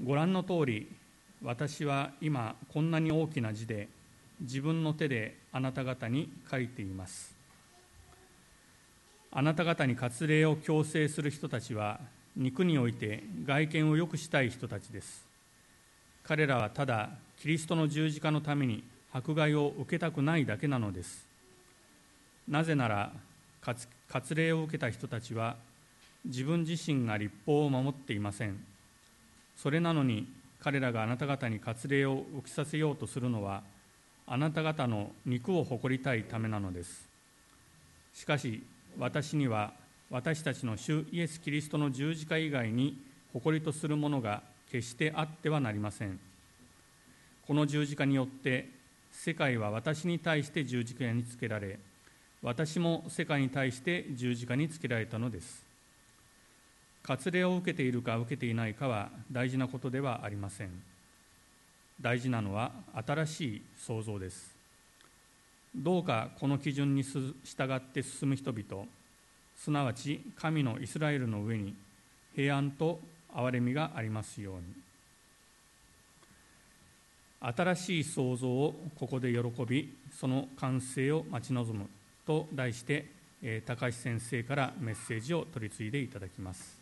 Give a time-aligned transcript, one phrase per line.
[0.00, 0.88] ご覧の通り
[1.42, 3.88] 私は今こんなに大きな字で
[4.40, 7.34] 自分の手であなた方に書いています。
[9.32, 12.00] あなた方に割礼を強制する人たちは
[12.36, 15.26] 肉において外見を良くしたい人たちです。
[16.22, 17.10] 彼らはただ
[17.40, 21.26] キリストの十字架のために迫害を受けたくないだけなのです。
[22.46, 23.12] なぜなら
[23.60, 25.56] 割礼を受けた人たちは
[26.24, 28.67] 自分自身が立法を守っていません。
[29.58, 30.26] それなのに
[30.60, 33.62] 彼らがあなた方に割礼を受けさせようとするのは
[34.26, 37.08] あなた方の肉を誇りたいためなのです。
[38.14, 38.62] しかし
[38.98, 39.72] 私には
[40.10, 42.98] 私たちの主イエス・キリストの十字架以外に
[43.32, 46.18] 誇りとするものが決してあってはなりません。
[47.46, 48.68] この十字架によって
[49.10, 51.78] 世界は私に対して十字架につけられ
[52.42, 55.67] 私も世界に対して十字架につけられたのです。
[57.08, 60.82] 割礼を受けているか受けていないかは大事なことではありません。
[62.02, 62.70] 大事なのは
[63.06, 64.54] 新しい創造です。
[65.74, 67.32] どうかこの基準に従
[67.74, 68.84] って進む人々
[69.56, 71.74] すなわち神のイスラエルの上に
[72.36, 73.00] 平安と
[73.34, 74.62] 憐れみがありますように。
[77.40, 81.88] 新しい創造をここで喜びその完成を待ち望む
[82.26, 83.06] と題して
[83.64, 86.77] 高橋先生からメッセージを取り次いでいただきます。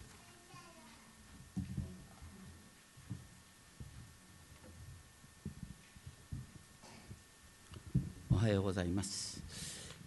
[8.36, 9.40] おはようございます。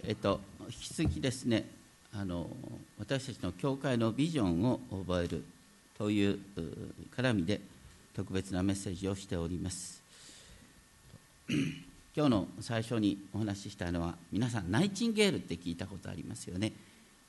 [0.03, 1.65] えっと引き続きですね、
[2.13, 2.47] あの
[2.99, 5.43] 私たちの教会のビジョンを覚える
[5.97, 6.37] という
[7.17, 7.59] 絡みで
[8.15, 10.03] 特別なメッセージをしております。
[12.15, 16.71] 今日の最初にお話ししたのは皆さんナイチンゲールって聞いたことありますよね、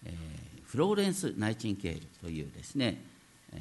[0.04, 0.12] えー、
[0.66, 3.00] フローレンス・ナイチンゲールというですね、
[3.54, 3.60] えー、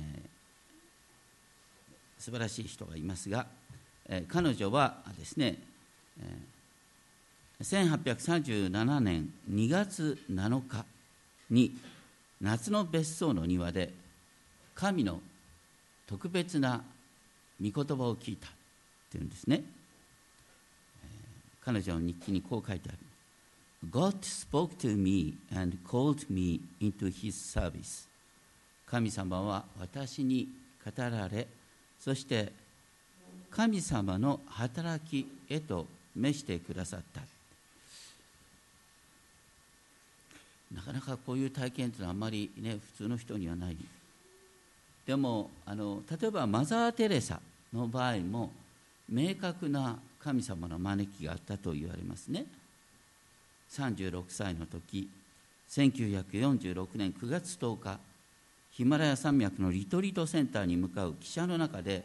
[2.21, 3.47] 素晴らしい人がいますが、
[4.09, 5.57] えー、彼女はですね、
[6.19, 6.58] えー、
[7.61, 10.85] 1837年2月7日
[11.49, 11.75] に
[12.39, 13.91] 夏の別荘の庭で
[14.75, 15.19] 神の
[16.07, 16.81] 特別な
[17.61, 18.51] 御言葉を聞いたっ
[19.11, 19.63] ていうんですね。
[21.61, 22.97] 彼女の日記にこう書いてある。
[23.91, 28.07] God spoke to me and called me into his service.
[28.85, 30.47] 神様は私に
[30.83, 31.47] 語られ、
[31.99, 32.53] そして
[33.51, 37.38] 神様の働きへと召してくださった。
[40.73, 43.77] なかなかこういう体験というのはあまりね、普通の人にはない。
[45.05, 47.39] でもあの、例えばマザー・テレサ
[47.73, 48.51] の場合も、
[49.11, 52.45] 明確な神様の招きがあったと言われますね
[53.71, 55.09] 36歳の時
[55.69, 57.99] 1946年9月10日
[58.71, 62.03] ヒマラヤ山脈のリトリートセンターに向かう汽車の中で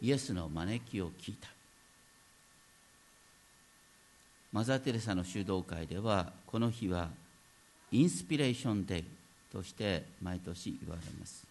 [0.00, 1.48] イエスの招きを聞いた
[4.52, 7.08] マザー・テレサの修道会ではこの日は
[7.92, 9.04] インスピレーションデー
[9.52, 11.46] として毎年言われます。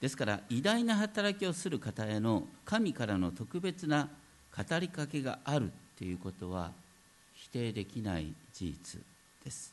[0.00, 4.08] ですから偉大な働きをする方への神からの特別な
[4.56, 6.72] 語りかけがあるということは
[7.34, 9.00] 否定できない事実
[9.44, 9.72] です。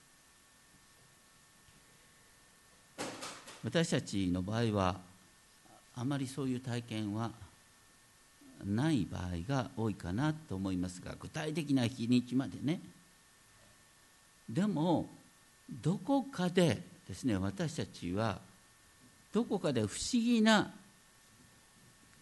[3.64, 5.00] 私たちの場合は
[5.96, 7.32] あまりそういう体験は
[8.66, 12.80] ない場合が多いかなと思いますが具体的な日にちまでね
[14.50, 15.08] でも
[15.70, 18.40] どこかでですね私たちは
[19.32, 20.72] どこかで不思議な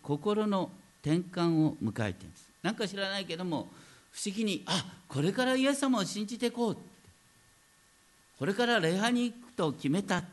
[0.01, 0.69] 心の
[1.01, 2.47] 転換を迎えています。
[2.63, 3.67] なんか知らないけども
[4.11, 6.77] 不思議にあこれからイエス様を信じていこう
[8.37, 10.23] これから礼拝に行くと決めた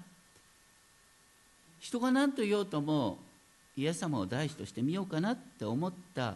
[1.81, 3.19] 人が何と言おうとも
[3.77, 6.35] イエス様を大師としてみようかなって思った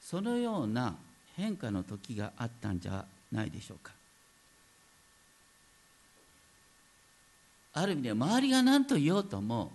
[0.00, 0.96] そのような
[1.36, 3.92] 変化の時があったんじゃないでしょうか。
[7.74, 9.72] ある意味で周りが何と言おうとも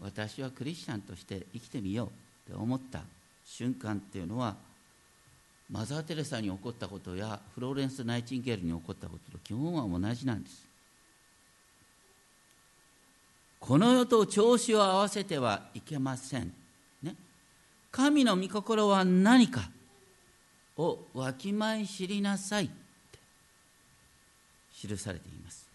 [0.00, 2.04] 私はクリスチャンとして生きてみよ
[2.48, 3.02] うって思った
[3.44, 4.56] 瞬間っていうのは
[5.70, 10.66] マザー・テレサに起こったことやフローレンス・ナイチンゲールに起こったことと基本は同じなんです。
[13.60, 16.50] この世と調子を合わせてはいけません、
[17.02, 17.14] ね、
[17.92, 19.68] 神の御心は何か
[20.78, 23.18] をわきまえ知りなさいって
[24.74, 25.69] 記されています。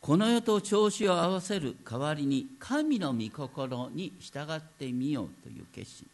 [0.00, 6.06] この世と調子を合わせる代わりに神の御心に従ってみようという決心。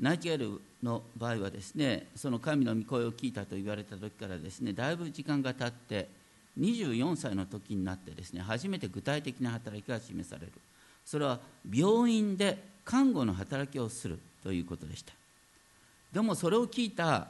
[0.00, 6.08] ナイチゲルの場合はですねその神の御声を聞いたと言われた時からですねだいぶ時間が経って
[6.58, 10.52] 24歳の時になってですね初めて具体的な働きが示される。
[11.04, 11.40] それは
[11.70, 15.12] 病院で看護の働きをするということでした。
[16.12, 17.28] でもそれを聞いた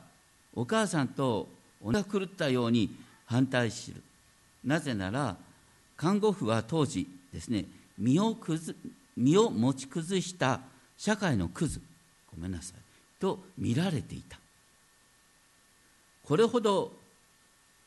[0.54, 1.48] お母さんと
[1.82, 2.94] おが狂ったように
[3.26, 4.02] 反対する。
[4.64, 5.36] なぜなら
[5.96, 7.64] 看護婦は当時ですね
[7.98, 8.76] 身をくず
[9.16, 10.60] 身を持ち崩した
[10.96, 11.80] 社会のクズ
[12.34, 12.80] ごめんなさい
[13.20, 14.38] と見られていた。
[16.24, 16.92] これほど、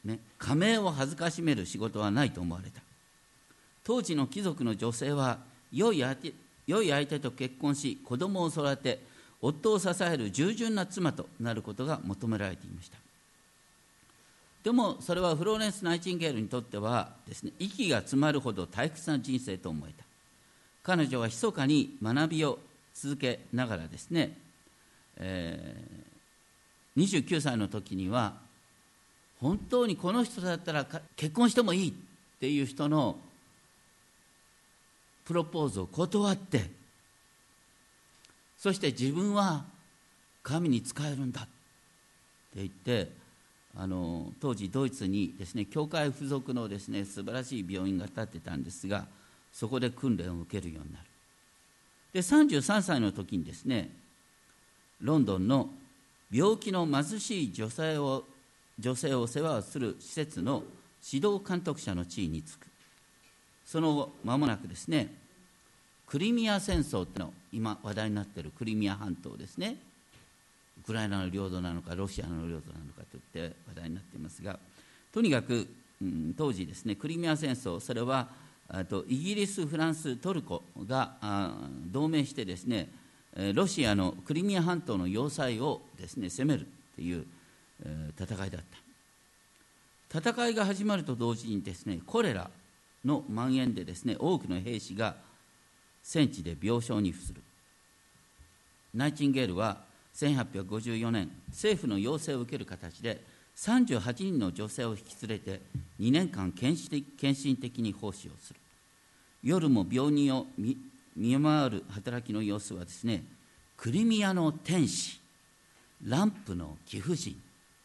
[0.04, 2.81] ね、仮名を恥ずかしめる仕事はないと思われた。
[3.83, 5.39] 当時の貴族の女性は
[5.72, 6.33] 良い相手
[6.68, 9.00] 良い相手と結婚し子供を育て
[9.42, 12.98] 夫を支える従順な妻となることが求められていました。
[14.65, 20.03] でもそれはフローレンス・ナイチンゲールにとってはですね息が詰まるほど退屈な人生と思えた。
[20.81, 22.57] 彼女は密かに学びを
[22.95, 24.35] 続けながらですね、
[25.17, 28.33] えー、29歳の時には
[29.39, 31.94] 本当にこの人だったら結婚してもいいっ
[32.39, 33.17] ていう人の
[35.25, 36.71] プロポーズを断って
[38.57, 39.63] そして自分は
[40.41, 41.50] 神に仕えるんだって
[42.56, 43.25] 言って
[43.77, 49.06] あの当時ドイツにですね教会付属のですね素晴らしい病院が建ってたんですが
[49.51, 51.06] そこで訓練を受けるようになる。
[52.13, 53.89] で33歳の時にですね
[55.01, 55.69] ロンドンの
[56.31, 58.24] 病気の貧しい女性を
[58.80, 60.63] 女性を世話をする施設の
[61.12, 62.68] 指導監督者の地位に就く。
[63.66, 65.13] その後間もなくですね
[66.06, 69.77] クリミア戦争っての今話題になっているクリミア半島ですね。
[70.80, 74.60] ウクライナの領土なのかロシアの領土なのかといって話題になっていますが
[75.12, 75.68] とにかく、
[76.01, 78.27] うん、当時ですねクリミア戦争それは
[78.89, 81.18] とイギリスフランストルコが
[81.92, 82.89] 同盟してですね
[83.54, 87.25] ロシアのクリミア半島の要塞をですね攻めるという
[88.18, 88.62] 戦いだっ
[90.12, 90.19] た。
[90.19, 92.50] 戦いが始まると同時にですねコレラ
[93.04, 95.16] の蔓延でですね多くの兵士が
[96.01, 97.42] 戦地で病床に伏する。
[98.94, 99.80] ナイチンゲールは
[100.15, 103.21] 1854年政府の要請を受ける形で
[103.57, 105.62] 38人の女性を引き連れて
[106.00, 108.59] 2年間献身的に奉仕をする。
[109.44, 110.77] 夜も病人を見
[111.41, 113.23] 回る働きの様子はですね
[113.77, 115.19] クリミアの天使
[116.03, 117.39] ランプの貴婦人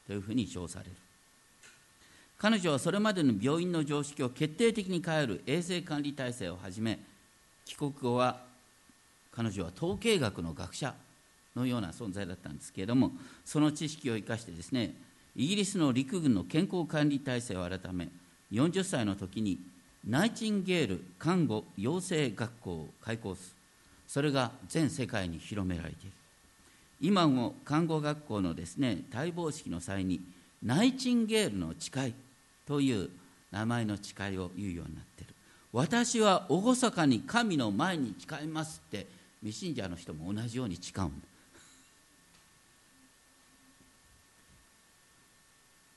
[0.06, 0.90] というふうに称される。
[2.38, 6.98] 彼女はそれまでの病院の常識を決定的に変える衛生管理体制をはじめ
[7.66, 8.40] 帰国後は
[9.30, 10.94] 彼女は統計学の学者
[11.60, 13.12] のような存在だったんですけれども
[13.44, 14.94] その知識を生かしてですね
[15.36, 18.08] イギリスの陸軍の健康管理体制を改め
[18.52, 19.58] 40歳の時に
[20.06, 23.56] ナイチンゲール看護養成学校を開校する
[24.08, 26.12] それが全世界に広められている。
[27.00, 30.20] 今も看護学校のですね待望式の際に
[30.64, 32.14] ナイチンゲールの誓い
[32.66, 33.08] という
[33.52, 35.34] 名前の誓いを言うようになっている。
[35.72, 39.06] 私は厳かに神の前に誓いますって
[39.42, 41.29] 未信者の人も同じように誓うんだ。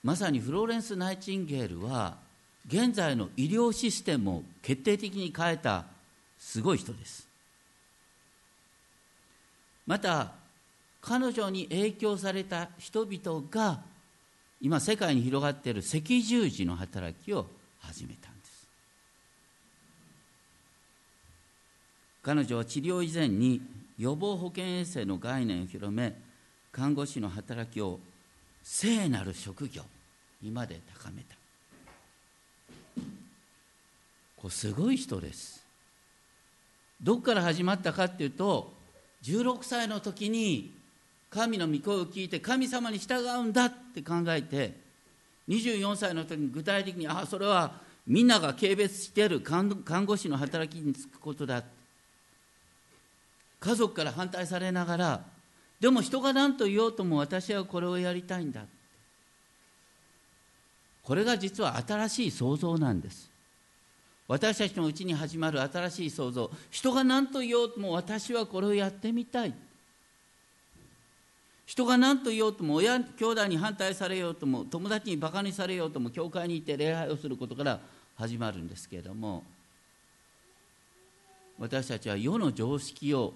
[0.03, 2.17] まさにフローレンス・ナイチンゲールは
[2.67, 5.85] 現在の医療システムを決定的に変えた
[6.37, 7.27] すごい人です。
[9.87, 10.31] また
[11.01, 13.81] 彼女に影響された人々が
[14.61, 17.47] 今世界に広がっている赤十字の働きを
[17.79, 18.67] 始めたんです。
[22.23, 23.61] 彼女は治療以前に
[23.97, 26.13] 予防保健衛生の概念を広め
[26.71, 27.99] 看護師の働きを
[28.63, 29.83] 聖なる職業
[30.41, 31.35] にまで高めた。
[34.37, 35.63] これすごい人です。
[37.01, 38.73] どこから始まったかっていうと
[39.23, 40.71] 16歳の時に
[41.29, 44.73] 神の御声を聞いて神様に従うんだって考えて
[45.49, 49.67] 24歳の時に具体的にああそれはみんなが軽蔑している看
[50.05, 51.63] 護師の働きに就くことだ。
[53.59, 55.32] 家族から反対されながら
[55.83, 58.61] でも人が何と言おうとも私はこれをやりたいんだ。
[61.03, 63.29] これが実は新しい創造なんです。
[64.29, 69.53] 私たちのうちに始まる新しい創造人が何と言おうとも私はこれをやってみたい。
[71.65, 77.81] 人が何と言おうとも親兄弟に反対されようとも友達にバカにされようとも教会に行って礼拝をすることから
[78.15, 79.43] 始まるんですけれども
[81.59, 83.33] 私たちは世の常識を、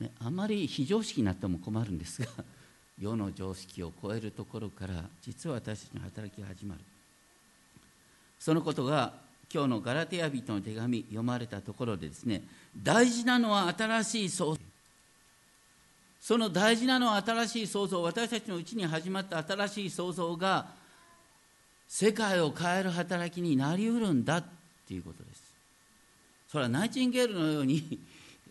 [0.00, 2.28] ね、あまり非常識になっても困るんですが
[2.98, 6.80] 世の常識を超えるところから実は私たちの働きが始まる。
[8.38, 9.14] そのことが
[9.52, 12.42] 今日のガラテヤ人の手紙読まれたところでですね
[12.76, 14.60] 大事なのは新しい創造。
[16.20, 20.68] その大事なのは新しい創造私たちのうちに始まった新しい創造が
[21.86, 24.44] 世界を変える働きになりうるんだっ
[24.88, 25.54] ていうことです。
[26.48, 28.00] それはナイチンゲールのように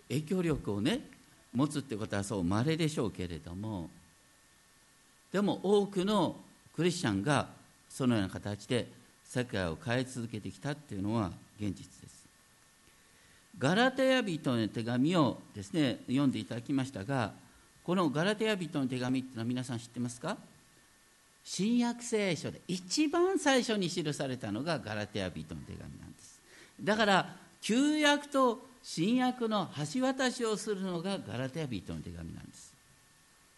[0.10, 1.13] 影響力をね
[1.54, 3.90] 持つってことはそう稀でしょうけれども
[5.32, 6.36] でも多くの
[6.76, 7.48] クリスチャンが
[7.90, 8.88] そのような形で
[9.26, 12.24] 世界を変え続けてきたっていうのは現実です。
[13.60, 17.32] ガラテヤ人の手紙をですね読んでいただきましたが
[17.84, 20.38] このガラテヤ人の手紙っていうのは皆さん知ってますか？
[21.44, 26.40] 新約聖書で一番最初に記されたのがガラテヤ人の手紙なんです。
[26.82, 32.74] だから旧約と新約の橋渡しをするのがガラテヤ人の手紙なんです。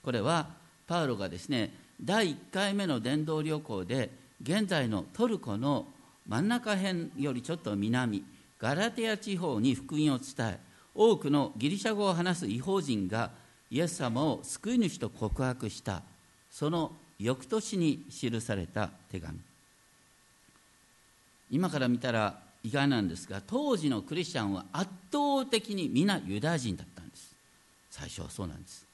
[0.03, 0.50] これは
[0.88, 4.12] パウロがですね第1回目の伝道旅行で
[4.44, 5.88] 現在のトルコの
[6.27, 8.24] 真ん中辺よりちょっと南
[8.60, 10.60] ガラテヤ地方に福音を伝え
[10.94, 13.32] 多くのギリシャ語を話す違法人が
[13.72, 16.03] イエス様を救い主と告白した
[16.51, 19.39] その翌年に記された手紙。
[21.50, 27.36] 今から見たら意外なんですが当時のクリスチャンは圧倒的に皆ユダヤ人だったんです。
[27.91, 28.88] 最初はそうなんです。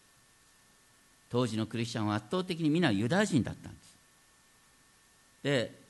[1.29, 3.97] 当時のクリスチャンは圧倒的に皆ユダヤ人だったんです。
[5.43, 5.81] で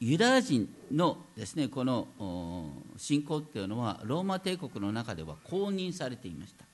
[0.00, 2.08] ユダヤ人のですねこの
[2.96, 6.64] 信仰っていうのはローマ帝国の中では公認されていました。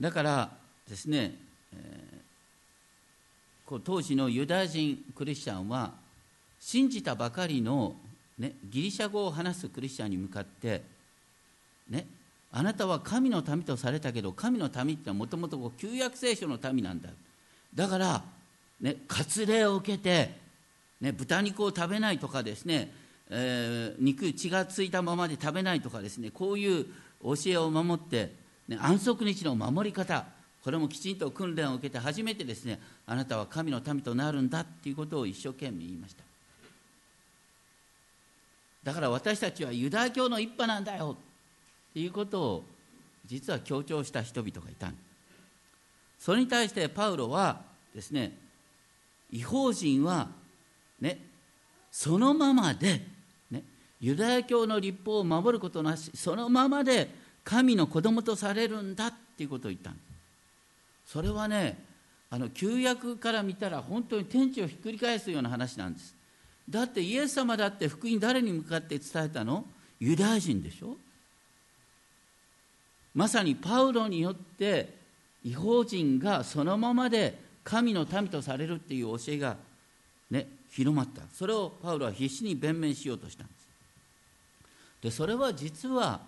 [0.00, 0.50] だから
[0.88, 1.36] ですね、
[1.72, 6.04] えー、こう当時のユダヤ人クリスチャンは
[6.60, 7.94] 信じたばかりの、
[8.38, 10.82] ね、ギリシャ語を話すクリスチャンに向かって
[11.88, 12.06] ね
[12.52, 17.10] あなたは神の民とされたけど神の民ってはもともと旧約聖書の民なんだ。
[17.74, 18.22] だから、
[18.80, 20.30] ね、割礼を受けて、
[21.00, 22.90] ね、豚肉を食べないとかですね、
[23.28, 26.86] えー、肉血がついたままで食べないとかですねこういう
[27.22, 28.32] 教えを守って、
[28.68, 30.24] ね、安息日の守り方
[30.64, 36.25] これもきちんと訓練を受けて初めてですねあなたは神の民となるんだっていうことを一生懸命言いました。
[38.86, 41.16] だから私たちはユダヤ教の一派なんだよ。
[41.90, 42.64] っていうことを
[43.24, 44.92] 実は強調した人々がいた
[46.20, 47.62] それに対してパウロは
[47.92, 48.38] ですね
[49.32, 50.28] 違法人は
[51.00, 51.18] ね
[51.90, 53.02] そのままで、
[53.50, 53.64] ね、
[54.00, 57.10] ユダヤ教の立法を守ることなしそのままで
[57.42, 59.90] 神の子供とされるんだっていうことを言った
[61.04, 61.76] それはね
[62.30, 66.15] あの旧約から見たら本当に天地をひっくり返すような話なんです。
[66.68, 69.64] だってイエス様だって福音誰に向かって伝えたの？
[70.00, 70.96] ユダヤ人でしょ？
[73.14, 74.94] まさにパウロによって
[75.44, 79.56] 違法人がそのままで神の民とされるっていう教えが、
[80.30, 81.22] ね、広まった。
[81.32, 83.56] それをパウロは必死に弁明しようとしたんです。
[85.02, 86.20] でそれは実は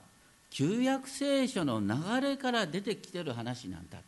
[0.50, 4.07] 旧約聖書の流れから出てきてる話なんだって。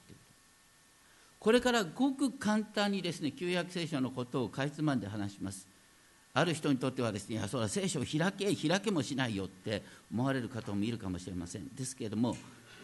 [1.38, 5.66] これからごく簡単にですね旧約聖書のことをかいつまんで話します。
[6.32, 9.82] ある人にとってはですねそれは聖書を開け開けもしないよって
[10.12, 11.68] 思われる方もいるかもしれません。
[11.68, 12.34] ですけれども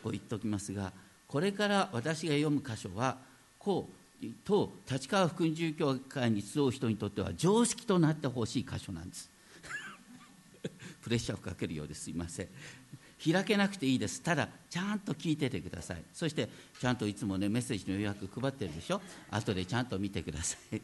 [0.02, 0.92] こう言っておきますが
[1.28, 3.18] これから私が読む箇所は
[3.58, 3.88] こ
[4.22, 9.30] うと立川福音住教会に集う人にとっては常識となってほしい箇所なんです。
[11.02, 12.48] プレッシャーをかけるようですいません。
[13.32, 14.22] 開けなくていいです。
[14.22, 16.02] ただちゃんと聞いててください。
[16.12, 16.48] そして
[16.80, 19.00] ちゃんといつもねメッセージの予約配ってるでしょ？
[19.30, 20.80] 後でちゃんと見てください。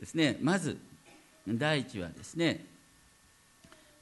[0.00, 0.38] ですね。
[0.40, 0.78] まず
[1.48, 2.64] 第一はですね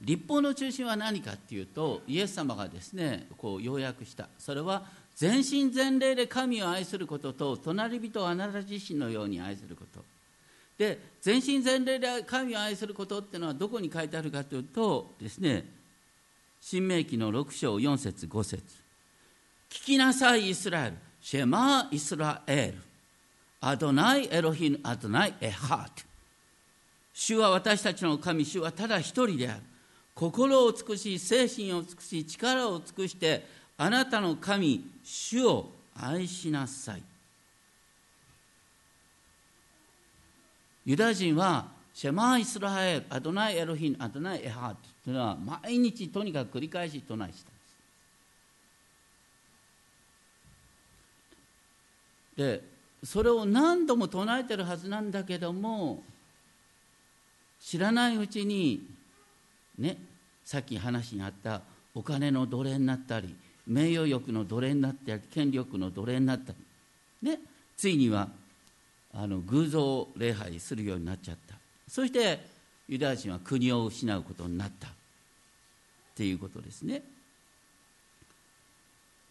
[0.01, 4.27] 立法の中心は何かっていうとイエス様がですねこう要約した。
[4.37, 4.83] それは
[5.15, 10.03] 全身全霊で神を愛することと隣人をあなた自身のように愛すること。
[10.77, 15.65] で全身全霊で神を愛することっていうのはどこに書いてあるかというとですね
[16.59, 18.63] 新明記の6章4節5節。
[19.69, 20.95] 聞きなさいイスラエル。
[21.21, 22.81] シェマーイスラエル。
[23.61, 26.14] アドナイエロヒンアドナイエハート。
[27.17, 29.61] 主は私たちの神主はただ一人である。
[30.13, 33.45] 心を尽くし精神を尽くし力を尽くして
[33.77, 37.03] あなたの神主を愛しなさい。
[40.85, 47.49] ユダヤ人はシェマーイスラエルアドナイエロヒンアドナイエハーというのは毎日とにかく繰り返し唱えした。
[47.49, 47.53] ん
[52.35, 56.03] ですでそれを何度も唱えてるはずなんだけども
[57.65, 58.85] 知らないうちに
[59.79, 59.97] ね
[60.43, 61.61] さっき話にあった
[61.95, 63.33] お金の奴隷になったり
[63.65, 66.53] 名誉欲の奴隷になったり権力の奴隷になった
[67.23, 67.39] りね
[67.75, 68.29] ついには
[69.13, 71.55] あの偶像礼拝するようになっちゃった。
[71.87, 72.39] そして
[72.87, 74.87] ユダヤ人は国を失うことになった。
[74.87, 74.91] っ
[76.15, 77.01] ていうことですね。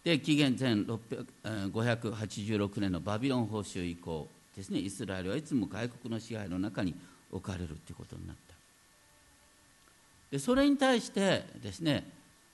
[0.03, 0.73] で紀元前
[1.43, 6.93] 586年のバビロン報酬以降ですねイスラエルはいつも外国の支配の中に
[7.31, 8.55] 置かれるということになった。
[10.31, 12.09] でそれに対してですね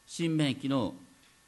[0.05, 0.93] 新明記の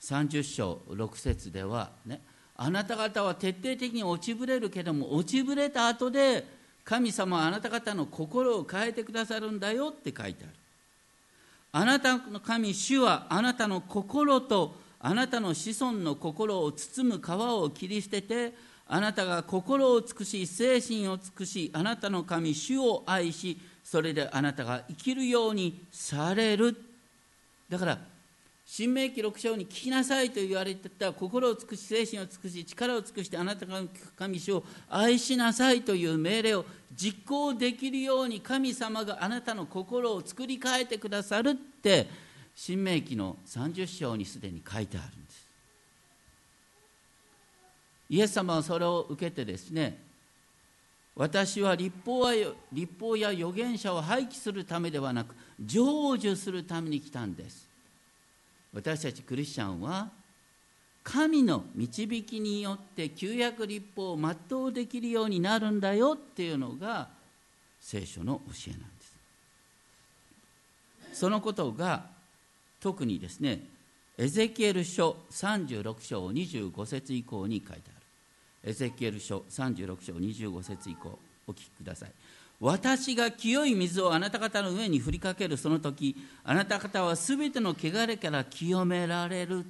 [0.01, 2.21] 30章6節ではね
[2.55, 6.45] あなた方は徹底的に落ちぶれるけども落ちぶれた後で
[6.83, 10.53] 神様はあなた方の心を変えてくださるんだよって書いてある。
[11.75, 18.53] あなたの神主はあなたの心とあなたの子孫の心を包む皮を切り捨てて
[18.93, 26.77] あなたが心を尽くし精神を尽くしあなたの神主を愛しそれであなたが生きるようにされる。
[27.67, 27.97] だから
[28.63, 33.81] 新明記6章に聞きなさいと言われてた心を尽くし精神を尽くし力を尽くしてあなたが
[34.15, 42.07] 神主を愛しなさいという命令を実行できるように神様があなたの心を作り変えてくださるって
[42.53, 45.42] 新明記の30章にすでに書いてあるんです。
[48.13, 49.97] イエス様はそれを受けてですね
[51.15, 52.31] 私は立法は
[52.71, 57.67] 立法や預言者を廃棄するためではなく成就するために来たんです。
[58.71, 60.09] 私たちクリスチャンは
[61.03, 67.09] 神の導きによって旧約立法を全うできるようになるんだよっていうのが
[67.81, 68.85] 聖書の教えなんで
[71.13, 71.19] す。
[71.19, 72.05] そのことが
[72.79, 73.61] 特にですね
[74.19, 78.02] エゼキエル書36章25節以降に書いてある。
[78.63, 82.11] エゼキエル書36章25節以降お聞きください。
[82.59, 86.15] 私が清い水をあなた方の上に振りかけるその時
[86.45, 89.65] あなた方はすべての汚れから清められる。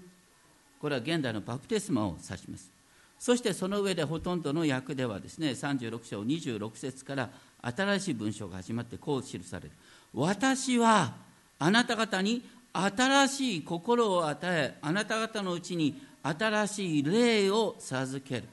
[0.80, 2.72] これは現代のバプテスマを指します。
[3.18, 7.30] そしてその上でほとんどの訳ではですね36章26節から
[7.62, 9.72] 新しい文章が始まってこう記される。
[10.14, 11.16] 私は
[11.58, 18.44] あなた方に新しい心を与えあなた方のうちに新しい霊を授ける。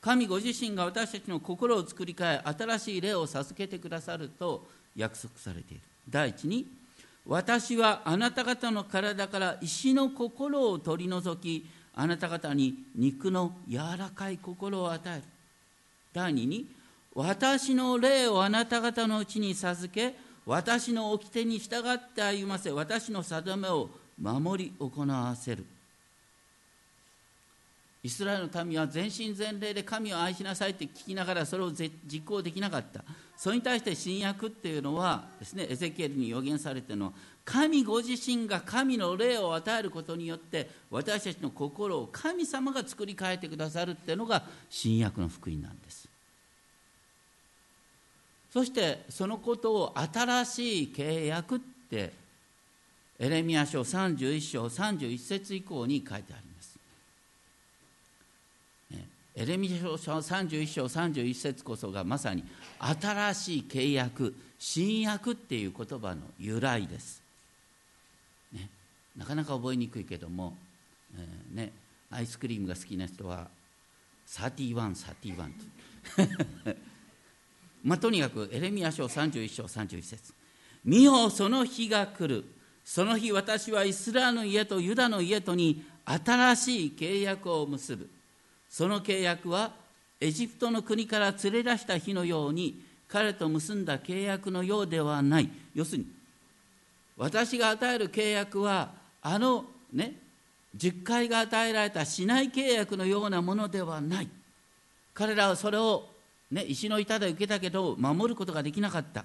[0.00, 5.82] 神ご自身が私たちの心を作り変え新しい霊を授けてくださると約束されている。
[6.08, 6.66] 第一に
[7.26, 15.22] 私はあなた方の体から石の心を取り除きあなた方に肉の柔らかい心を与える。
[16.12, 16.66] 第二に
[17.14, 25.64] 私の霊をあなた方のうちに授け私の掟に従って歩ませ私の定めを守り行わせる。
[28.06, 31.90] イスラエルの民は全身全霊で神を愛しなさいって聞きながらそれを実
[32.24, 33.02] 行できなかった
[33.36, 37.12] それに対して新約っていうのはですねエゼキエルに予言されてるのは
[37.44, 46.08] 神ご自身が神の霊を与えることによって私たちの心を神様が作り変えてくださるっていうのが新約の福音なんです
[48.52, 51.58] そしてそのことを新しい契約っ
[51.90, 52.12] て
[53.18, 56.55] エレミア書31章31節以降に書いてあります。
[59.38, 62.42] エレミ書31章31節こそがまさに
[62.78, 67.22] 新しい契約新約っていう言葉の由来です。
[68.50, 68.70] ね、
[69.14, 70.56] なかなか覚えにくいけども、
[71.14, 71.72] えー、ね、
[72.10, 73.48] アイスクリームが好きな人は
[74.26, 76.76] 31、31と。
[77.84, 80.32] まあ、とにかくエレミア書31章31節
[80.82, 82.46] 見よその日が来る。
[82.86, 88.15] その日私はイスラエルの家とユダの家とに新しい契約を結ぶ。
[88.68, 89.72] その契約は
[90.20, 95.50] エジプトの国から連れ出した日のように彼と結んだ契約のようではない。
[95.74, 96.06] 要するに
[97.16, 98.90] 私が与える契約は
[99.22, 100.14] あのね
[100.76, 104.28] 10回が与えられたしない契約のようなものではない。
[105.14, 106.08] 彼らはそれを
[106.50, 109.24] ね、石の板で受けたけど守ることができなかった。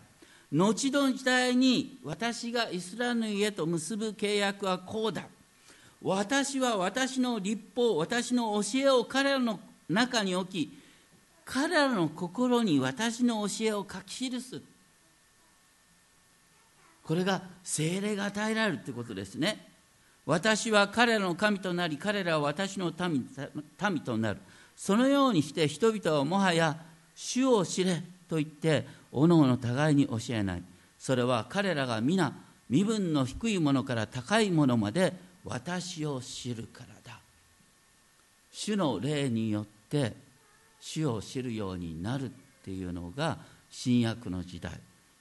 [0.51, 5.23] 後の時代に私がイスラエルの家と結ぶ契約はこうだ。
[6.01, 10.77] 私は私の立法私の教えを彼らの中に置き
[11.45, 14.61] 彼らの心に私の教えを書き記す。
[17.03, 19.67] これが精霊が与えられるということですね。
[20.25, 23.27] 私は彼らの神となり彼らは私の民
[23.89, 24.39] 民となる。
[24.77, 26.77] そのようにして人々はもはや
[27.15, 30.63] 主を知れと言っておのおの互いに教えない。
[30.97, 32.33] それは彼らが皆
[32.69, 37.19] 身分の低いものから高いものまで私を知るからだ。
[38.51, 40.13] 主の霊によって
[40.79, 42.29] 主を知るようになるっ
[42.63, 43.37] ていうのが
[43.69, 44.71] 新約の時代。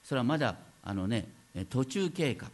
[0.03, 1.29] それはまだあのね
[1.69, 2.47] 途中経過。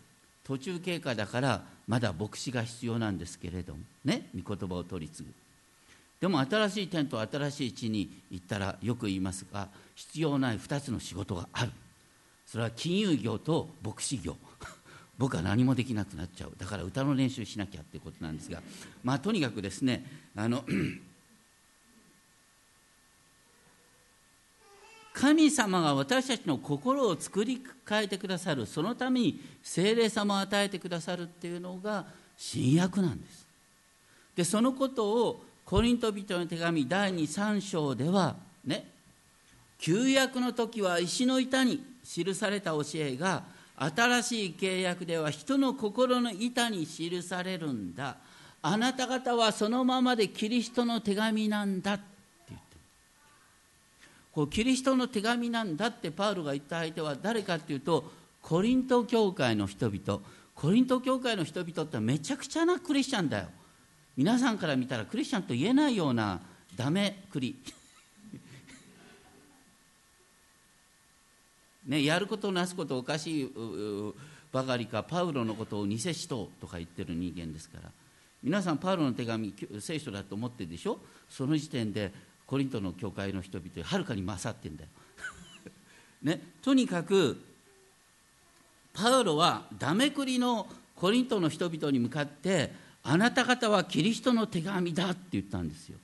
[0.44, 4.29] 途中経過だからまだ牧師が必要なんですけれどもね。
[4.35, 5.33] 御言葉を取り継ぐ。
[6.20, 11.72] でも新しい天と新しい地に行ったらよく言いますが必要ない2つの仕事がある。
[12.46, 14.37] それは金融業と牧師業。
[15.18, 16.52] 僕は何もできなくなっちゃう。
[16.59, 18.62] だから歌の練習しなきゃってことなんですが
[19.02, 20.05] まあとにかくですね
[20.37, 20.64] あの
[25.14, 32.05] 神様が私たちの心を作り変えてくださるそのために精霊様を与えてくださるっていうのが
[32.37, 33.46] 新約なんです。
[34.37, 38.87] でそのことをコリント人の手紙第23章ではね
[39.79, 43.42] 旧約の時は石の板に記された教えが
[43.76, 48.16] 新しい契約では人の心の板に記されるんだ。
[48.62, 52.00] あなた方はそのままでキリストの手紙なんだ
[54.32, 58.10] こうキリストの手紙なんだってパウロが言った相手は誰かっていうと
[58.42, 60.20] コリント教会の人々。
[60.54, 63.46] コリント教会の人々ってめちゃくちゃなクリスチャンだよ。
[64.16, 66.40] 皆さんから見たらクリスチャンと言えないような
[66.76, 67.56] ダメクリ。
[71.87, 73.53] ね、やることなすことおかしい
[74.53, 77.90] ばかりかパウロのことを偽使徒とか言ってる人間ですから
[78.42, 80.99] 皆さんパウロの手紙聖書だと思ってるでしょ？
[81.29, 82.12] その時点で
[82.46, 84.90] コリントの教会の人々はるかに勝ってんだよ。
[86.22, 87.40] ね、とにかく
[88.92, 92.72] パウロはダメクリのコリントの人々に向かって
[93.03, 95.99] あなた方はキリストの手紙だって言ったんですよ。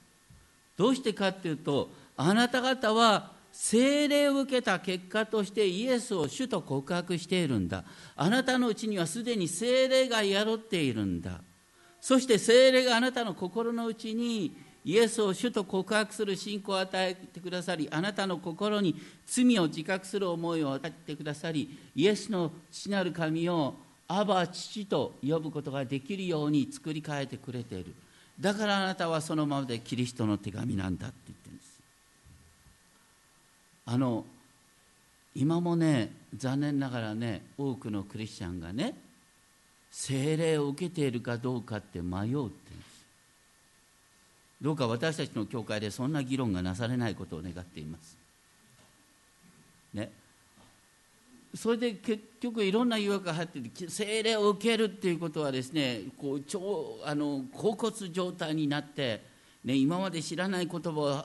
[0.76, 7.84] どうしてかっていうとあなた方は聖霊を受けた結果としてイエスを主と告白しているんだ。
[8.16, 11.42] あなたのうちにはすでに聖霊が宿っているんだ。
[12.00, 23.76] そして聖霊があなたの心の内にイエスを主と告白する信仰を与えてくださりあなたの心に罪を自覚する思いを与えてくださりイエスの父なる神を
[24.08, 27.94] アバ父と呼ぶことができるように作り変えてくれている
[28.40, 31.32] だからあなたはそのままでキリストの手紙なんだって
[33.86, 34.24] あの
[35.34, 38.94] 今もね残念ながらね多くのクリスチャンがね
[39.90, 42.92] 聖霊を受けているかどうかって迷うってうんです
[44.62, 48.16] どうか私たちの教会でそんな議論がなされないことを願っています。
[49.92, 50.10] ね、
[51.54, 59.20] それで結局いろんな誘惑が入ってて精霊を受けるっていうことはですねこう超あの恍惚状態になって、
[59.64, 61.24] ね、今まで知らない言葉を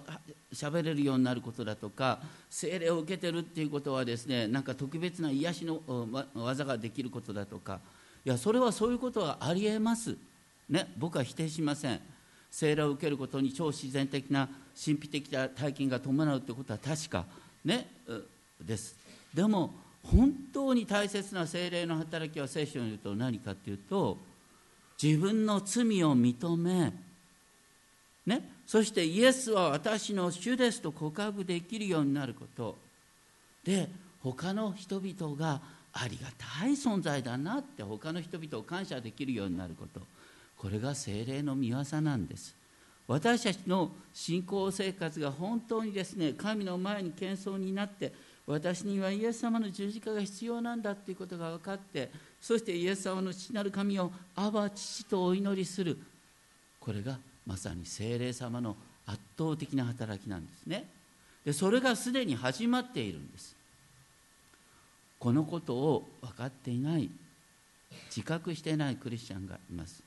[0.54, 2.20] 喋れるようになることだとか
[2.52, 5.82] 精霊を受けてるっていうことはですねなんか特別な癒しの
[6.36, 7.80] 技ができることだとか
[8.24, 10.16] いやそれはそういうことはありえます、
[10.70, 12.00] ね、僕は否定しません。
[12.50, 17.26] 聖霊を受けることに超自然的な神秘的な体験が伴うということは確か、
[17.66, 17.88] ね、
[18.64, 18.96] です
[19.34, 19.74] でも
[20.04, 24.18] 本当に大切な精霊の働きは聖書に言うと何かっていうと
[25.02, 26.92] 自分の罪を認め、
[28.28, 32.76] ね、そしてイエスは私の主ですと告白できるようになること。
[33.64, 33.90] で
[34.22, 35.62] 他の人々が
[35.94, 40.02] ありがたい存在だなって他の人々を感謝できるようになること。
[40.58, 42.54] これが精霊の御業なんです。
[43.08, 48.12] 私たちの信仰生活が本当にですね神の前に謙遜になって
[48.46, 52.12] 私にはイエス様の十字架が必要なんだということが分かって
[52.42, 55.98] そしてイエス様の父なる神をアバ父とお祈りする。
[56.82, 60.86] これがまさに精霊様の圧倒的な働きなんですね。
[61.46, 63.56] でそれがすでに始まっているんです。
[65.18, 67.10] このことを分かっていない
[68.16, 70.04] 自覚していないクリスチャンがいます。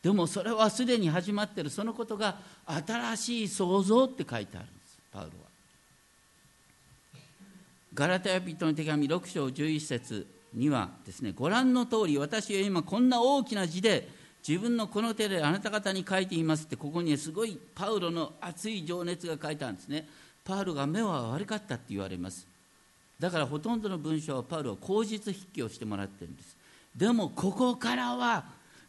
[0.00, 1.70] でもそれはすでに始まっている。
[1.70, 4.98] そのことが新しい創造って書いてあるんです。
[5.12, 5.32] パウロは。
[7.94, 14.08] ガラタヤ人の手紙6章11節にはですねご覧の通り私は今こんな大きな字で
[14.46, 20.08] 自分のこの手であなた方に書いていますってここにすごいパウロの熱い情熱が書いてあるんですね。
[20.44, 22.46] パウロが目は悪かったって言われます。
[23.20, 26.56] だからほとんどの文章はパウロは口実筆記をしてもらってるんです。
[26.96, 28.44] でもここからは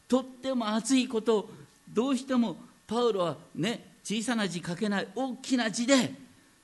[0.08, 1.50] とっても熱いことを
[1.88, 6.12] どうしてもパウロはね小さな字書けない大きな字で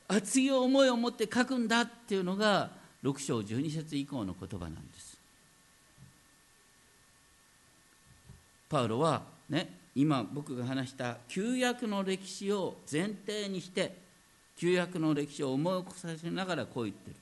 [0.07, 2.71] 熱い思いを持って書くんだっていうのが
[3.03, 5.08] 6章12節以降の言葉なんです。
[8.69, 13.97] パウロはね今僕が話した旧約の歴史を前提にして
[14.55, 17.15] 旧約の歴史を思い起こさせながらこう言ってる。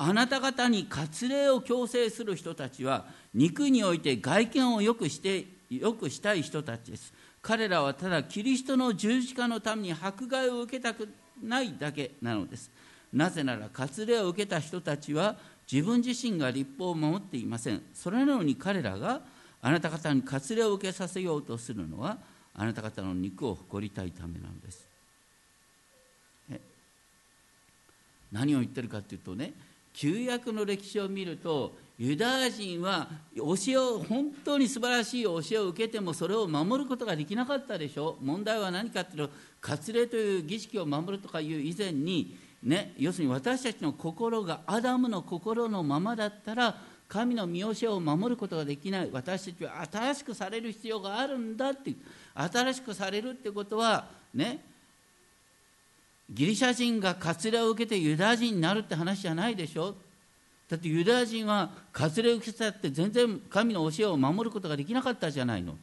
[0.00, 7.12] あなた方に割礼を強制する人たちは肉において外見を良くしてよくしたい人たちです。
[7.42, 11.08] 彼らはただキリストの十字架のために迫害を受けたく
[11.42, 12.70] ないだけなのです。
[13.12, 15.36] なぜなら割礼を受けた人たちは
[15.70, 17.82] 自分自身が立法を守っていません。
[17.92, 19.20] それなのに彼らが
[19.60, 22.18] あなた方に割礼を受けさせようとするのは
[22.54, 24.86] あなた方の肉を誇りたいためなのです。
[28.30, 29.54] 何を言ってるかというとね
[29.94, 38.16] 旧約の歴史を見るとユダヤ人は教えを本当に素晴らしい教えを受けてもそれを守ることができなかったでしょ。
[38.20, 46.76] 問題は何かっていうと割礼という儀式を守るとかいう以前にね、要するに私たちの心がアダムの心のままだったら
[47.08, 49.08] 神の見教えを守ることができない。
[49.10, 51.94] 私たちは新しくされる必要があるんだって
[52.34, 54.62] 新しくされるってことはね
[56.30, 59.94] ギリシャ人が割礼を受けてユダヤ人になるって話じゃないでしょ。
[60.68, 65.76] だってユダヤ人は割礼を受けたって全然神の教えを守ることができなかったじゃないの。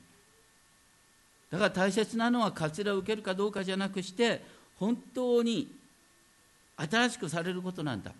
[1.49, 4.43] だから大切なのは割礼を受けるかどうかじゃなくして
[4.77, 5.71] 本当に
[6.77, 8.11] 新しくされることなんだ。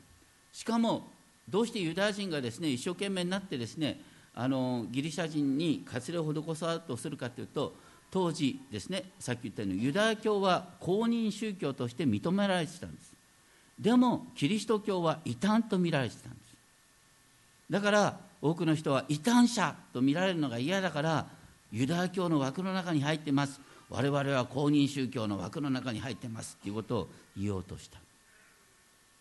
[0.52, 1.08] しかも
[1.50, 4.02] どうしてユダヤ人がですね一生懸命になってですね
[4.34, 7.74] あのギリシャ人に割礼を施そうとするかというと
[8.12, 13.14] 当時ですねさっき言ったようにユダヤ教は公認宗教として認められてたんです。
[13.80, 16.56] でもキリスト教は異端と見られてたんです。
[17.70, 21.28] だから多くの人は異端者と見られるのが嫌だから
[21.72, 23.60] ユダヤ教の枠の中に入ってます。
[23.90, 28.05] 我々は公認宗教の枠の中に入ってますっていうことを言おうとした。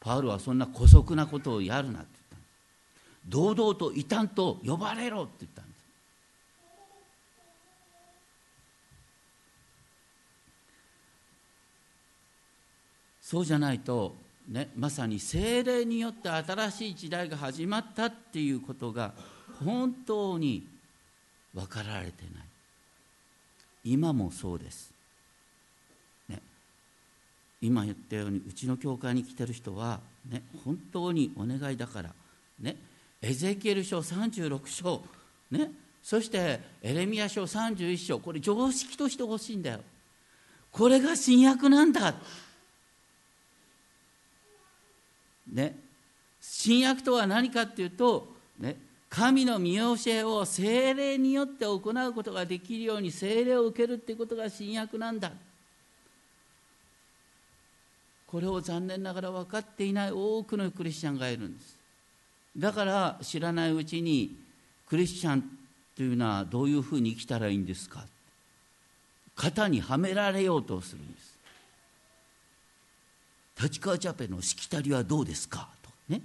[0.05, 5.75] パウロはそんな姑息なことをやるなって言った堂々と異端と呼ばれろって言ったんです。
[13.23, 14.15] そうじゃないと、
[14.47, 19.15] ね、まさに精霊によって新しい時代が始まったっていうことが
[19.65, 20.69] 本当に
[21.55, 22.45] 分かられてない。
[23.85, 24.94] 今もそうです、
[27.65, 30.01] 今言ったようにうちの教会に来てる人は、
[30.31, 32.11] ね、本当にお願いだから、
[32.61, 32.77] ね、
[33.23, 35.03] エゼキエル書36章、
[35.51, 35.73] ね、
[36.03, 39.81] そしてエレミア書31章これ常識としてほしいんだよ。
[40.71, 42.15] これが新約なんだ。
[45.51, 45.79] ね、
[46.41, 48.77] 新約とは何かっていうと、ね、
[49.09, 55.33] 神の見教えを精霊によって行うことができるように精霊を受けるっていうことが新約なんだ。
[58.35, 61.79] これを残念ながら分かっていない多くのクリスチャンがいるんです。
[62.57, 64.35] だから知らないうちに
[64.89, 65.45] クリスチャン
[65.95, 68.05] というのはどういうふうに生きたらいいんですか。
[69.37, 71.39] 型にはめられようとするんです。
[73.63, 75.69] 立川チャペのしきたりはどうですか。
[75.81, 76.21] とね。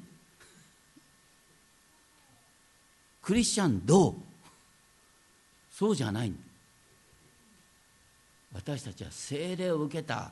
[3.21, 4.15] クリスチャンどう。
[5.71, 6.33] そうじゃない。
[8.55, 10.31] 私たちは精霊を受けた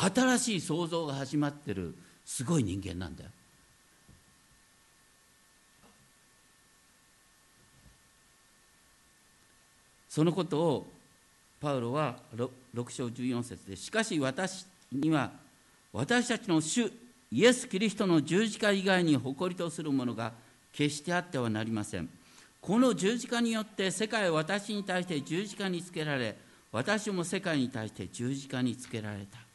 [0.00, 3.30] 新しい創造が始まってるすごい人間なんだよ。
[10.08, 10.86] そのことを
[11.60, 15.30] パウロは 6, 6章14節でしかし私には
[15.92, 16.90] 私たちの主
[17.30, 20.32] イエス・キリストの十字架以外に誇りとするものが
[20.72, 22.08] 決してあってはなりません。
[22.60, 26.36] この十字架によって世界は私に対して十字架につけられ
[26.72, 29.49] 私も世界に対して十字架につけられた。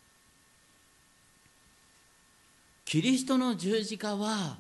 [2.86, 4.58] キリストの十字架は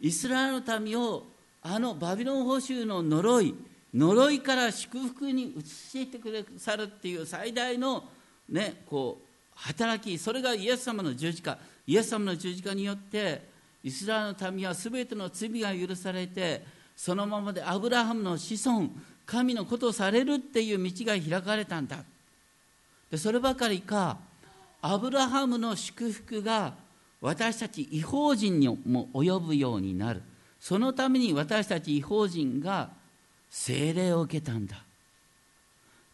[0.00, 1.22] イスラエルの民を
[1.62, 3.54] あのバビロン捕囚の呪い
[3.94, 8.04] 呪いから祝福に移してくださるっていう最大の
[8.48, 11.56] ねこう働きそれがイエス様の十字架
[11.86, 13.42] イエス様の十字架によって
[13.84, 16.64] イスラエルの民は全ての罪が許されて
[16.96, 18.88] そのままでアブラハムの子孫
[19.24, 21.98] 神のことをされるっていう道が開かれたんだ。
[23.10, 24.18] でそればかりか
[24.80, 26.74] アブラハムの祝福が
[27.22, 30.22] 私たち違法人にも及ぶようになる。
[30.60, 32.90] そのために私たち違法人が
[33.48, 34.82] 聖霊を受けたんだ。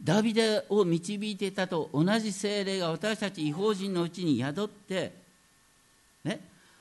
[0.03, 5.13] ダビデを導いていたと同じ精霊が私たち違法人のうちに宿って
[6.25, 6.41] ね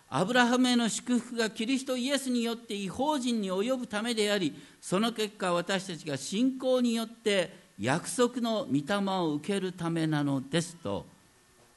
[0.10, 11.06] アブラハムへの祝福がキリストイエスによって違法人に及ぶためでありその結果私たちが信仰によって約束の御霊を受けるためなのですと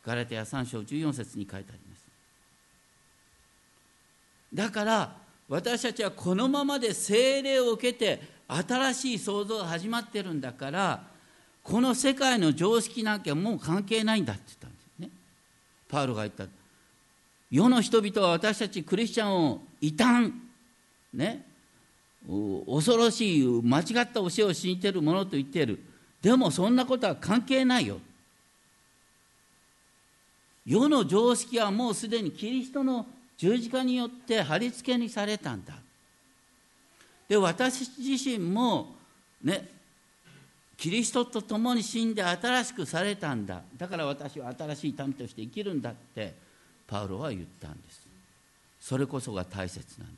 [0.05, 1.90] ガラテヤ3章14節に書いてあります。
[4.53, 5.17] だから
[5.49, 11.05] 私たちはこのままで精霊を受けて新しい創造が始まってるんだから
[11.63, 15.11] この世界の常識なんかもう関係ないんだって言ったんですよね。
[15.89, 16.45] パウロが言った。
[17.51, 20.33] 世の人々は私たちクリスチャンを異端、
[21.13, 21.45] ね、
[22.67, 25.81] 恐ろしい間違った教えを信じてるものと言っている。
[26.23, 27.99] でもそんなことは関係ないよ。
[30.65, 33.07] 世の常識はもうすでにキリストの
[33.41, 35.73] 十字架によって貼り付けにされたんだ。
[37.27, 38.95] で私自身も
[39.43, 39.67] ね
[40.77, 43.63] キリストと共に死んで新しくされたんだ。
[43.79, 46.35] だから私は新しい民として生きるんだって
[46.87, 48.07] パウロは言ったんです。
[48.79, 50.13] それこそが大切なんだ。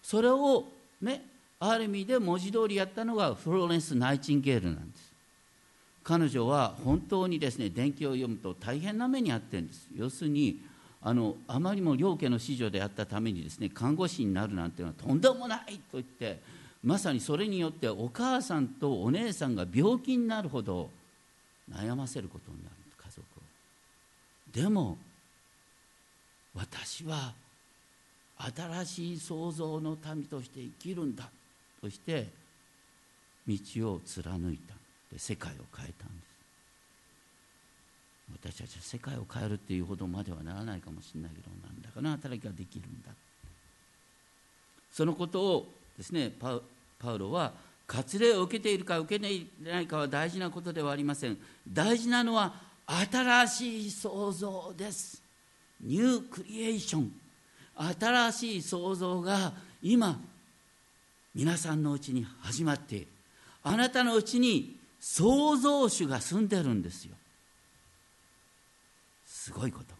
[0.00, 0.64] それを
[1.02, 1.24] ね
[1.58, 5.12] ある意味で文字通りやったのがフローレンス・ナイチンゲールなんです。
[6.04, 9.88] 彼女は本当にですね伝記を読むと大変な目に遭ってるんです。
[9.96, 10.67] 要するに
[11.00, 16.40] あのあまりも両家の子女であったためにですね看護師になるなんていうのはとんでもないと言って
[16.82, 20.90] まさにそれによってお母さんとお姉さんが病気になるほど
[21.70, 24.62] 悩ませることになる家族を。
[24.62, 24.96] でも
[26.54, 27.32] 私は
[28.38, 31.28] 新しい創造の民として生きるんだ
[31.80, 32.28] として
[33.46, 33.56] 道
[33.92, 34.74] を貫いた。
[35.12, 36.27] で世界を変えたんです。
[38.32, 43.10] 私たちは世界を変えるっていうほどまではならないかもしれないけど何らかの働きができるんだ。
[44.92, 46.62] そのことをですねパウ
[47.18, 47.52] ロは
[47.86, 51.38] 割礼を受けているか受けていないかは大事なことではありません。
[51.66, 52.54] 大事なのは
[52.86, 55.22] 新しい創造です。
[55.80, 57.12] ニュークリエーション。
[58.00, 60.18] 新しい創造が今
[61.34, 63.06] 皆さんのうちに始まっている
[63.62, 67.14] あなたのうちに創造主が住んでるんですよ。
[69.48, 69.94] すごいこと。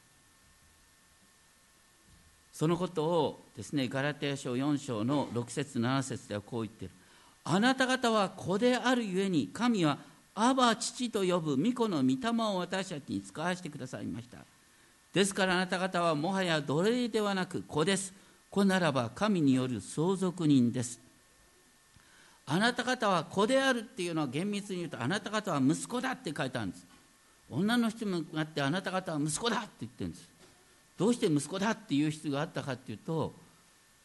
[2.53, 6.91] そのことをですねガラテヤ書4章の6節7節ではこう言ってる。
[7.45, 9.97] あなた方は子であるゆえに神は
[10.35, 14.39] アバ父と呼ぶ御子の御霊を私たちに使わせてくださいました。
[15.15, 18.13] ですからあなた方はもはや奴隷ではなく子です。
[18.51, 21.01] 子ならば神による相続人です。
[22.45, 26.88] あなた方は子であるっていうのは厳密に言うとあなた方は息子だって書いてあるんです。
[27.51, 30.29] 女の人もあってあなた方は息子だって言ってるんです。
[30.99, 33.33] どうして息子だっていう必要があったかっていうと、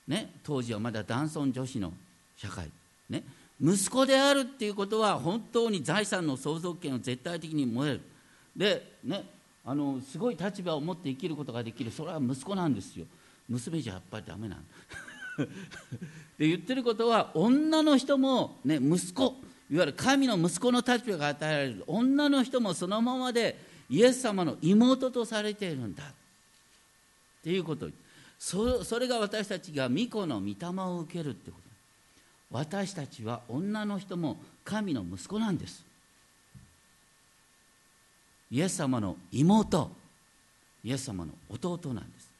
[0.08, 1.92] ね、当時はまだ男尊女子の
[2.38, 2.70] 社会、
[3.10, 3.24] ね、
[3.60, 8.02] 息子であるっていうことは本当に財産の相続権を絶対的に燃える。
[8.56, 9.24] で、ね、
[9.66, 11.92] あのすごい立場を持って生きることができる。
[11.92, 13.06] それは息子なんですよ。
[13.50, 14.64] 娘じゃやっぱりダメなん
[16.38, 19.36] で言ってることは女の人も、ね、息子
[19.74, 23.58] いわゆる神の息子の立場が与えられる女の人もそのままで
[23.90, 26.04] イエス様の妹とされているんだ。
[26.04, 26.08] っ
[27.44, 27.88] ていうこと。
[28.38, 31.64] そそれが私たちが御子の御霊を受けるってこと。
[32.52, 35.84] 私たちは女の人も神の息子なんです。
[38.52, 39.90] イエス様の妹
[40.84, 42.33] イエス様の弟なんです。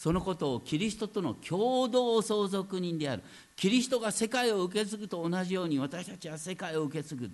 [0.00, 3.22] そのことをキリストとの共同相続人である。
[3.54, 7.30] キリストが世界を受け継ぐと同じように私たちは世界を受け継ぐ。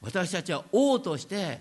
[0.00, 1.58] 私たちは王として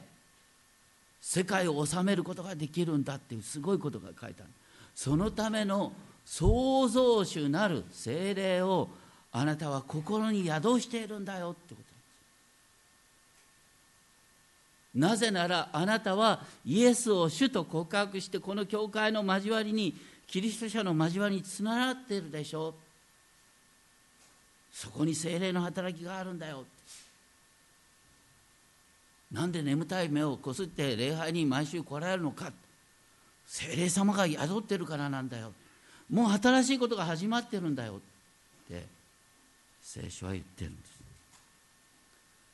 [1.19, 4.51] 世界を治めることができるんだっていうすごいことが書いてある。
[4.93, 5.91] そのための
[6.23, 8.89] 創造主なる精霊を
[9.31, 11.92] あなたは心に宿しているんだよってこと。
[14.95, 19.95] なぜならあなたはイエスを主と告白してこの教会の交わりに
[20.27, 22.73] キリスト者の交わりにつながっているでしょう。
[24.71, 26.65] そこに精霊の働きがあるんだよ。
[29.31, 32.51] なんで眠たい目をこすって礼拝に毎週来られるのか。
[33.47, 35.53] 精霊様が宿ってるからなんだよ。
[36.09, 37.99] もう新しいことが始まってるんだよっ
[38.67, 38.85] て
[39.81, 40.92] 聖書は言ってるんです。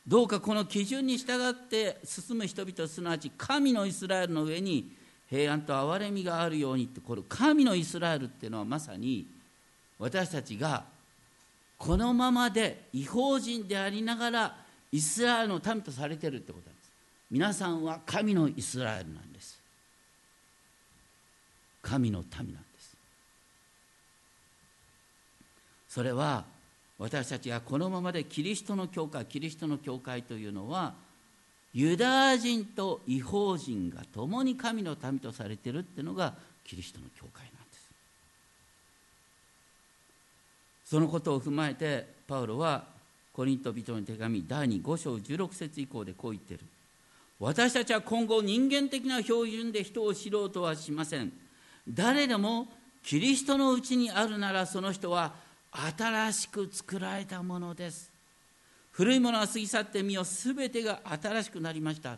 [0.09, 4.91] どうかこの基準に従って進む人々すなわち神のイスラエルの上に
[5.29, 9.27] 平安と憐れみがあるようにってこれ神のイスラエルっていうのはまさに
[9.99, 10.83] 私たちが
[11.77, 14.55] このままで違法人でありながら
[14.91, 16.91] イスラエルの民とされてるってことなんです。
[17.29, 19.61] 皆さんは神のイスラエルなんです。
[21.83, 22.97] 神の民なんです。
[25.87, 26.45] それは
[26.99, 30.93] 私たちがこのままでキリストの教会キリストの教会というのは
[31.73, 36.33] ユダヤ人と違法人が共に神の民とされているっていうのが
[36.65, 37.91] キリストの教会なんです。
[40.85, 42.83] そのことを踏まえてパウロは
[43.31, 46.59] コリント人の手紙第2 5章16節以降でこう言ってる。
[47.39, 51.31] 私たちは今後人間的な標準で人を知ろうとはしません。
[51.87, 52.67] 誰でも
[53.03, 55.33] キリストのうちにあるならその人は
[55.71, 58.11] 新しく作られたものです。
[58.91, 62.17] 古いものは過ぎ去ってみよすべてが新しくなりました。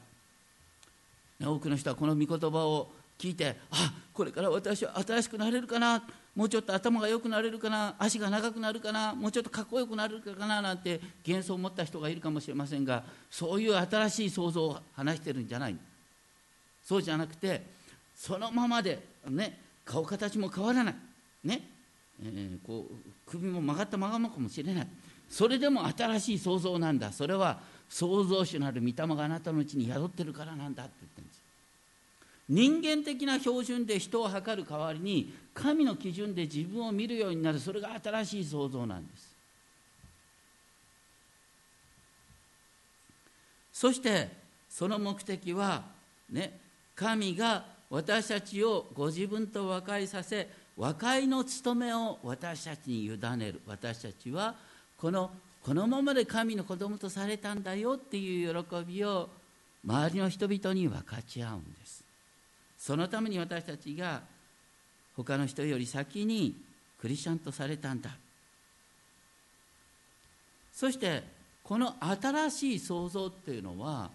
[1.43, 6.03] 多くの人はこの御言葉を聞いてあこれから私は新しくなれるかな。
[6.33, 7.95] もうちょっと頭が良くなれるかな。
[7.99, 9.13] 足が長くなるかな。
[9.13, 10.61] もうちょっとかっこよくなれるかな。
[10.61, 15.75] なんて幻想を持った人がいるかもしれませんがそういう新しい想像を話してるんじゃない。
[16.83, 17.63] そうじゃなくて
[18.15, 20.95] そのままでね顔形も変わらない。
[21.43, 21.70] ね。
[22.23, 24.87] えー、こう首も曲がったままかもしれない。
[25.29, 27.11] それでも新しい創造なんだ。
[27.11, 27.59] それは
[27.89, 31.41] 創造主なる御霊があなたのうちに宿ってるからなんだって言ってるんです。
[32.49, 37.59] 人間的な標準で人を測る代わりに神の基準で自分を見るようになる。
[37.59, 39.31] それが新しい創造なんです。
[43.73, 44.29] そして
[44.69, 45.83] その目的は
[46.29, 46.59] ね
[46.93, 50.47] 神が私たちをご自分と和解させ
[50.77, 53.61] 和解の務めを私たちに委ねる。
[53.67, 54.55] 私たちは
[54.97, 55.31] この
[55.63, 59.29] このままで神の子供とされたんだよっていう喜びを
[59.85, 62.03] 周りの人々に分かち合うんです。
[62.79, 64.21] そのために私たちが
[65.15, 66.55] 他の人より先に
[66.99, 68.09] クリスチャンとされたんだ。
[70.73, 71.23] そして
[71.63, 74.09] この新しい創造っていうのは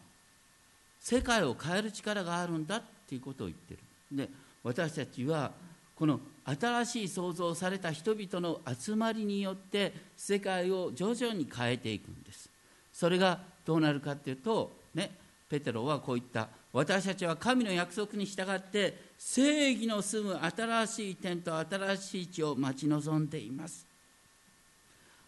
[1.01, 3.75] 世界を変える力があるんだっていうことを言って
[4.11, 4.17] る。
[4.17, 4.29] で
[4.65, 5.53] 私たちは
[5.95, 12.49] この新しい創造された人々の集まりによって世界を徐々に変えていくんです。
[12.93, 15.11] それがどうなるかっていうとね
[15.51, 16.49] ペテロはこう言った。
[16.73, 23.87] 私たちは神の約束に従って正義の住む新しい天と新しい地を待ち望んでいます。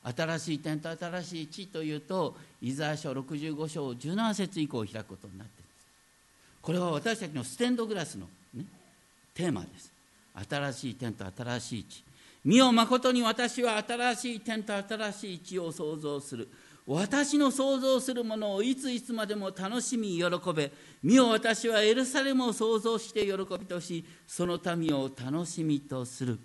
[0.05, 5.87] 新しい天と新しい地というとイザヤ書65章17節以降を開くことになっています。
[6.63, 8.65] これは私たちのステンドグラスの、ね、
[9.35, 9.98] テーマです。
[10.49, 12.05] 新しい天と新しい地。
[12.45, 16.49] 見よ誠に私は新しい天と新しい地を創造する。
[16.87, 20.25] 私の想像するものをいついつまでも楽しみ喜
[20.55, 20.73] べ。
[21.03, 26.39] 見よ私はエルサレムを創造して喜びとしその民を楽しみとする。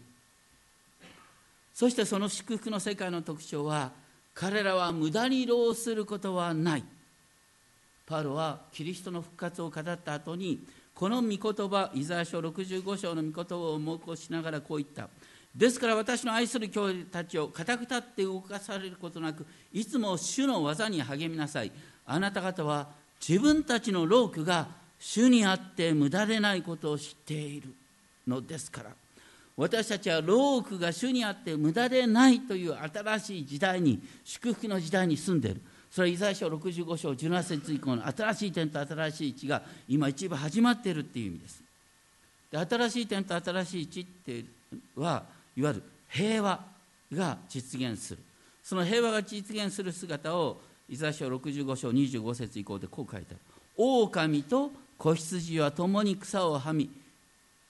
[1.74, 3.92] そしてその祝福の世界の特徴は
[4.34, 6.84] 彼らは無駄に労することはない。
[8.06, 10.60] パウロはキリストの復活を語った後に
[10.96, 15.10] この御言葉イザヤ書65章の御言葉を思い起こしながらこう言った。
[15.56, 21.72] ですから私の愛する兄弟たちを固く立って動かされることなくいつも主の技に励みなさい。
[22.06, 22.90] あなた方は
[23.26, 24.68] 自分たちの労苦が
[25.00, 27.74] 主にあって無駄でないことを知っている
[28.28, 28.90] のですから。
[29.56, 35.62] 私たちは労苦が主にあって無駄でないという新しい時代に祝福の時代に住んでいる。
[35.94, 41.62] それはイザヤ書65章17節以降の新しい点と新しい地が今一部始まっているっていう意味です。
[42.52, 44.44] で新しい点と新しい地って
[44.96, 45.24] は
[45.56, 46.60] いわゆる平和
[47.14, 48.20] が実現する。
[48.64, 53.40] その平和が実現する姿をイザヤ書65章25節以降でこう書いてある。
[53.78, 56.90] 狼と子羊は共に草をはみ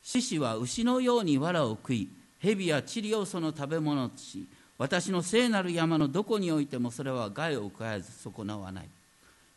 [0.01, 2.07] 獅子は牛のように藁を食い
[2.39, 4.47] 蛇や塵をその食べ物とし
[4.77, 8.89] 私の聖なる山のどこにおいてもそれは害を加えず損なわない。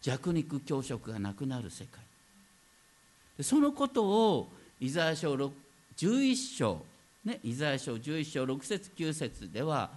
[0.03, 3.45] 弱肉強食がなくなる世界。
[3.45, 4.49] そのことを
[4.81, 5.35] イザヤ書
[5.97, 6.85] 11章
[7.25, 9.91] ね、イザヤ書11章6節9節では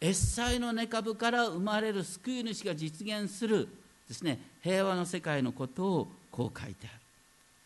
[0.00, 3.68] エッサイの根株から生まれる救い主が実現する
[4.06, 6.98] ですね平和の世界のことをこう書いてある。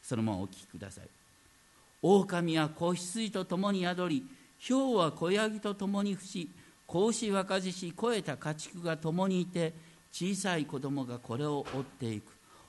[0.02, 1.04] そのままお聞きください。
[2.00, 4.24] 狼は子羊と共に宿り
[4.68, 6.48] 豹は子ヤギと共に伏し
[6.92, 9.72] 子牛若獅子肥えた家畜が共にいて
[10.12, 12.24] 小さい子供がこれを追っていく。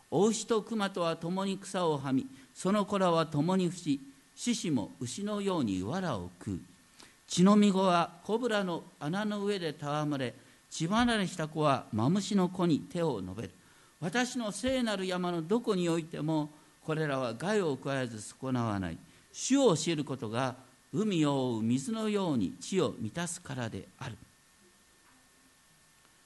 [0.10, 4.00] お牛と熊とは共に草をはみその子らは共に伏し
[4.36, 6.60] 獅子も牛のように藁を食う。
[7.28, 10.34] 血のみ子はコブラの穴の上で戯れ
[10.70, 13.52] 血離れした子はマムシの子に手を伸べる。
[14.00, 16.50] 私の聖なる山のどこにおいても
[16.86, 18.98] これらは害を加えず損なわない。
[19.34, 20.56] 主を知ることが
[20.94, 24.16] 海を覆う水のように地を満たすからである。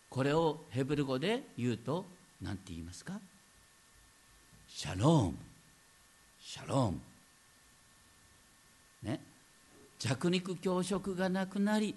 [0.09, 2.05] これをヘブル語で言うと
[2.41, 3.19] 何て言いますか？
[4.67, 5.33] シャローム。
[6.41, 6.99] シャローム。
[9.03, 9.21] ね、
[9.99, 11.95] 弱肉強食がなくなり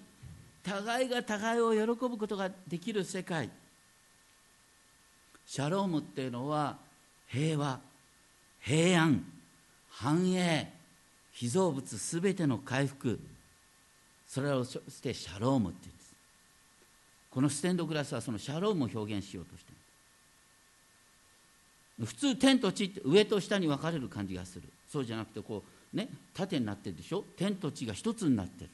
[0.63, 3.49] 互いが互いを喜ぶことができる世界。
[5.45, 6.77] シャロームっていうのは
[7.27, 7.79] 平和
[8.61, 9.25] 平安
[9.89, 10.71] 繁栄。
[11.33, 13.19] 被造物すべての回復
[14.27, 16.13] それをしてシャロームって言うんです。
[17.29, 19.71] このステンドグラスはそのシャロームを表現しようとして
[21.99, 22.05] る。
[22.05, 24.63] 普通天と地って上と下に分かれる感じがする。
[24.91, 25.63] そうじゃなくてこ
[25.93, 27.23] うね、縦になってるでしょ？
[27.37, 28.69] 天と地が一つになってる。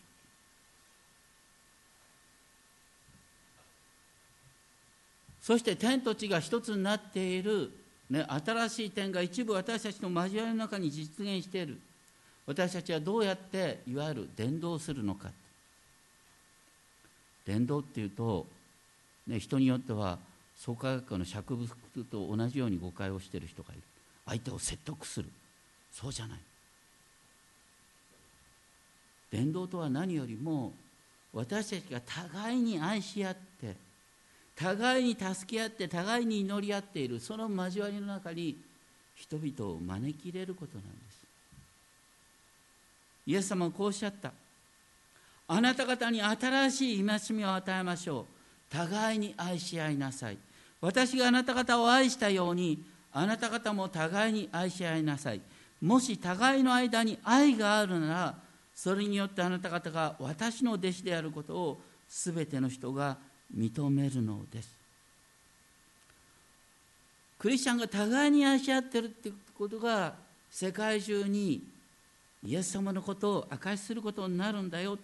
[5.42, 7.72] そして天と地が一つになっている、
[8.10, 11.80] ね、新しい点が一部私たちの交わりの中に実現している。
[12.48, 15.30] 私たちはどうやっていわゆる伝道するのか。
[17.46, 18.46] 伝道っていうと、
[19.28, 20.18] ね、人によっては
[20.56, 23.84] 創価学科の釈福と同じように誤解をしている人がいる。
[24.26, 25.30] 相手を説得する。
[25.92, 26.40] そうじゃない。
[29.30, 30.72] 伝道とは何よりも
[31.34, 33.76] 私たちが互いに愛し合って
[34.56, 38.56] 互いに助け合って互いに祈り合っているその交わりの中に
[39.16, 41.27] 人々を招き入れることなんです。
[43.28, 44.32] イエス様はこうおっしゃった。
[45.50, 48.26] あなた方に新しい戒めを与えましょう。
[48.70, 50.38] 互いに愛し合いなさい。
[50.80, 55.42] 私があなた方を愛したようにあなた方も互いに愛し合いなさい。
[55.82, 58.36] もし互いの間に愛があるなら
[58.74, 63.18] それによってあなた方が私の弟子であることを全ての人が
[63.56, 64.70] 認めるのです。
[67.40, 70.16] クリスチャンが互いに愛し合ってるってことが
[70.50, 71.62] 世界中に
[72.44, 74.98] イエス様のことを証しすることになるんだよ。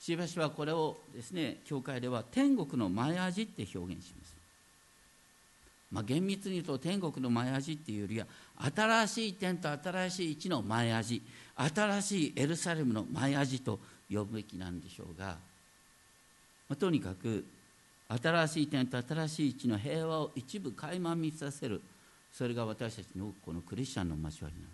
[0.00, 4.34] しばしばこれをですね教会では天国の前味って表現します。
[5.90, 8.26] まあ、厳密に言うと天国の前味っていうよりは
[8.74, 11.22] 新しい天と新しい地の前味
[11.56, 13.78] 新しいエルサレムの前味と
[14.10, 15.36] 呼ぶべきなんでしょうが、ま
[16.70, 17.44] あ、とにかく
[18.08, 21.80] 新しい点と新しい地の平和を一部垣間見させる。
[22.32, 24.73] それが私たちのこのクリスチャンの交わりなんで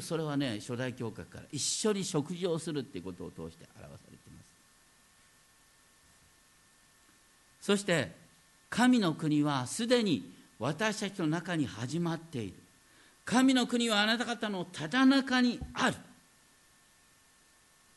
[0.00, 4.46] それはね初代教会から一緒に食事をするっていうことを通して表されています。
[7.60, 8.12] そして
[8.70, 12.54] 神の国はすでに私たちの中に始まっている。
[13.24, 15.96] 神の国はあなた方のただ中にある。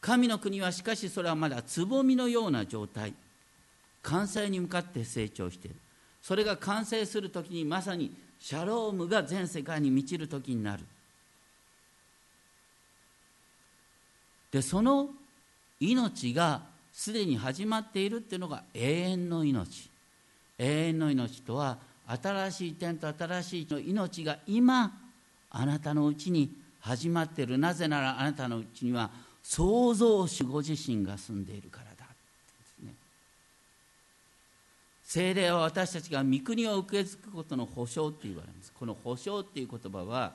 [0.02, 3.14] 神の国はしかしそれはまだつぼみのような状態。
[4.02, 5.78] 完成に向かって成長している。
[6.22, 10.84] それが完成する時にまさにシャロームが全世界に満ちる時になる。
[14.52, 15.10] でその
[15.80, 19.90] 命がすでに始まっているっていうのが永遠の命。
[20.58, 24.92] 永遠の命とは新しい点と新しい命が今
[25.50, 29.10] あなたのうちに始まっているなぜならあなたのうちには
[29.44, 32.94] 創造主ご自身が住んでいるからだですね。
[35.04, 38.74] 精霊は私たちが御国を受け継ぐことの保証って言われます。
[38.78, 40.34] この保証っていう言葉は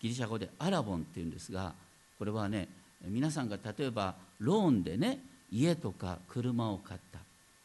[0.00, 1.72] ギリシャ語でアラボンっていうんですが
[2.18, 2.68] これはね
[3.04, 5.20] 皆さんが例えばローンでね
[5.50, 7.18] 家とか車を買った。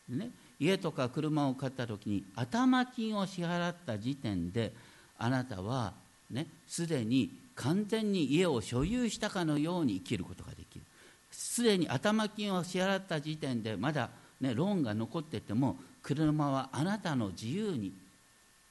[0.10, 0.30] ね
[0.60, 4.72] 家とか車を買った時に頭金を支払った時点で
[5.18, 5.94] あなたは
[6.32, 10.86] ねすでに完全に家を所有したかのように生きることができる。
[11.32, 14.10] すでに頭金を支払った時点でまだ、
[14.40, 17.92] ね、ローンが残ってても車はあなたの自由に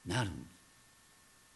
[0.06, 0.30] なる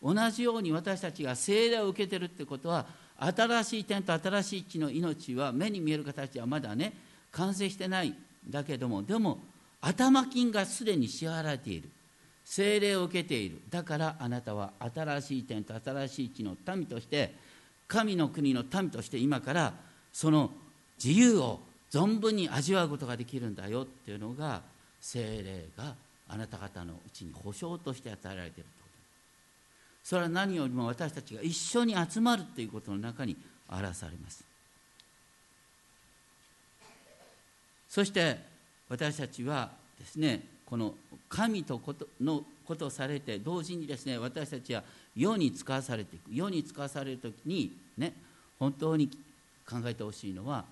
[0.03, 2.87] 同じように私たちが聖霊を受けてるってことは
[3.19, 6.93] 新しい点と新しい地の命は目に見える形はまだね
[7.33, 8.17] 完成してないん
[8.49, 9.39] だけどもでも
[9.81, 11.89] 頭金がすでに支払われている。
[12.47, 13.61] 精霊を受けている。
[13.71, 17.35] だからあなたは新しい点と新しい地の民として
[17.89, 19.75] 神の国の民として今から
[20.13, 20.51] その
[21.03, 21.61] 自由を
[21.91, 24.63] 存分に味わうことができるんだよっていうのが
[25.01, 25.95] 精霊が
[26.29, 28.86] あなた方のうちに保証として与えられていると。
[30.07, 33.37] それは何よりも私たちが一緒に集まるということの中に
[33.69, 34.45] 表されます。
[37.89, 38.39] そして
[38.89, 40.95] 私たちはですねこの
[41.29, 44.85] 神とことのことをされて同時にですね私たちは
[45.17, 46.31] 世に使わされていく。
[46.33, 48.13] 世に使わされる時にね
[48.61, 49.09] 本当に
[49.69, 50.67] 考えてほしいのは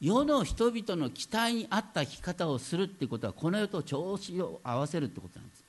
[0.00, 5.62] 世の人々の期待に合った生き方をするってことはこの世と調子を合わせるってことなんです。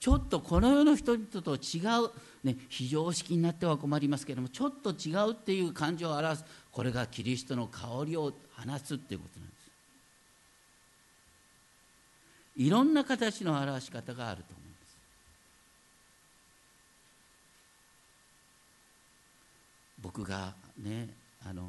[0.00, 2.10] ちょっとこの世の人々と違う、
[2.44, 6.44] ね、非常識になっては困りますけれどもちょっと違うっていう感情を表す。
[6.70, 9.70] これがキリストの香りを放つっていうことなんです。
[12.56, 14.96] いろんな形の表し方があると思います。
[20.00, 21.08] 僕がね
[21.44, 21.62] あの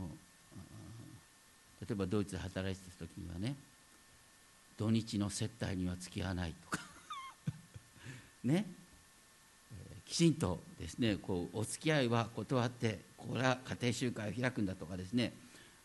[1.82, 3.56] 例えばドイツで働いてた時にはね
[4.78, 6.89] 土日の接待には付き合わないとか。
[8.44, 8.66] ね、
[10.06, 15.34] きちんとですねこうお付き合いは断ってこれは家庭集会を開くんだとかですね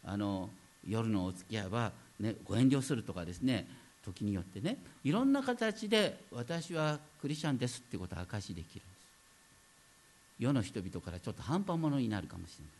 [0.05, 0.49] あの
[0.89, 3.67] 夜のお付き合いは、ね、ご遠慮するとかですね
[4.05, 8.95] 時によってねいろんな形で私はクリスチャンですってことを証しできるんです。
[10.39, 12.75] 世の人々からちょっと半端者になるかもしれない。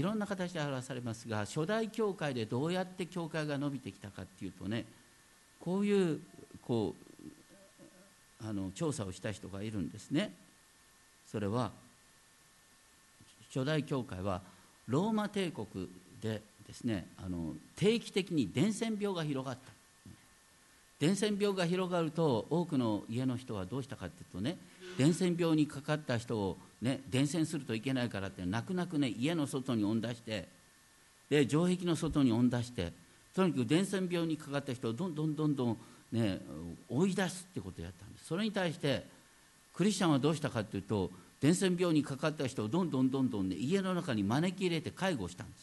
[0.00, 4.84] いろんな形で表されますが初代教会でどうやって教会が伸びてきたかっていうとね
[5.60, 6.20] こういう
[6.62, 6.94] こ
[8.42, 10.32] うあの調査をした人がいるんですね。
[11.30, 11.70] それは
[13.54, 14.42] 初代教会は
[14.86, 15.66] ローマ帝国
[16.20, 19.76] でですねあの定期的に伝染病が広がった。
[20.98, 24.56] 伝染病が広がると多くの家の人はどうしたかっていうとね
[24.96, 30.48] 伝染病にかかった人を、ね、伝染するといけないからって泣く泣くね家の外に追い出して
[31.28, 32.92] で城壁の外に追い出して
[33.36, 35.76] とにかく伝染病にかかった人をどんどんどんどん、
[36.10, 36.40] ね、
[36.88, 38.24] 追い出すってことをやったんです。
[38.28, 39.04] それに対して
[39.74, 45.58] クリスチャンはどうしたかっていうと伝染病にかかった人をどんどんどんどん、ね、家の中に招き入れて介護したんで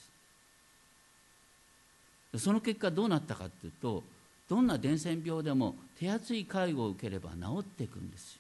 [2.35, 2.43] す。
[2.45, 4.03] その結果どうなったかっていうと
[4.47, 8.39] どんな伝染病でも手厚い介護を受ければ治っていくんですよ。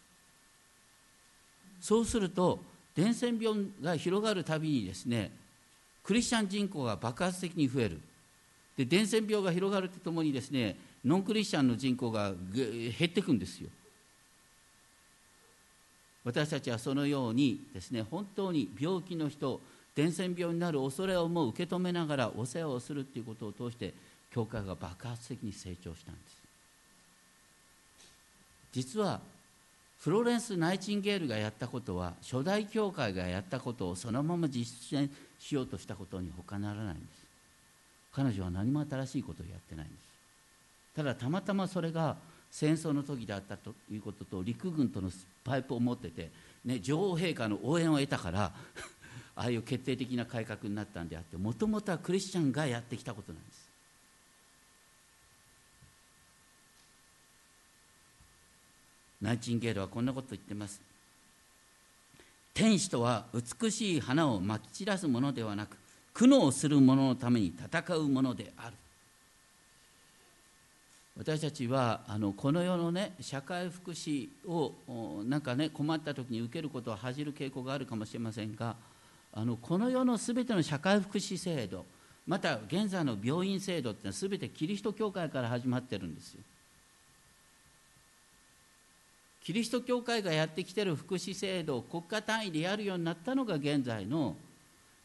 [1.81, 2.59] そうすると
[2.95, 5.31] 伝染病が広がるたびにですね
[6.03, 7.99] クリスチャン人口が爆発的に増える。
[8.77, 13.69] で伝染病が広がるとともにですねノンクリスチャンの人口が減っていくんですよ。
[16.23, 19.59] 私たちはそのようにですね本当に病気の人
[19.93, 23.93] 伝染病になる恐れをもう受け止めながらお世話をするということを通して
[24.31, 26.37] 教会が爆発的に成長したんです。
[28.71, 29.19] 実は
[29.99, 35.09] フロレンス・ナイチンゲールがやったことは初代教会がやったことをそのまま実践
[35.39, 37.22] しようとしたことに他ならないんです。
[38.15, 39.99] 彼女は何も新しいことをやってないんです。
[40.95, 42.17] ただたまたまそれが
[42.51, 45.09] 戦争の時であったということと陸軍との
[45.43, 46.29] パイプを持ってて、
[46.63, 48.53] ね、女王陛下の応援を得たから
[49.35, 53.63] ああいう決定的な改革になったんであってもともとはクリスチャンがやってきたことなんです。
[59.19, 60.79] ナイチンゲールはこんなこと言ってます。
[62.53, 65.75] 天使とは美しい花をまき散らすものではなく
[66.13, 68.73] 苦悩する者のために戦うものである
[71.17, 74.73] 私たちはあのこの世のね社会福祉を
[75.25, 78.75] なんかね困った時に受けることを恥じる傾向があるかもしれませんが
[79.31, 81.85] あのこの世のすべての社会福祉制度
[82.25, 86.41] また現在の病院制度ってのはすべてキリスト教会から始まってるんですよ。
[89.43, 94.37] キリスト教会がやってきてる福祉制度を国家単位でやるようになったのが現在の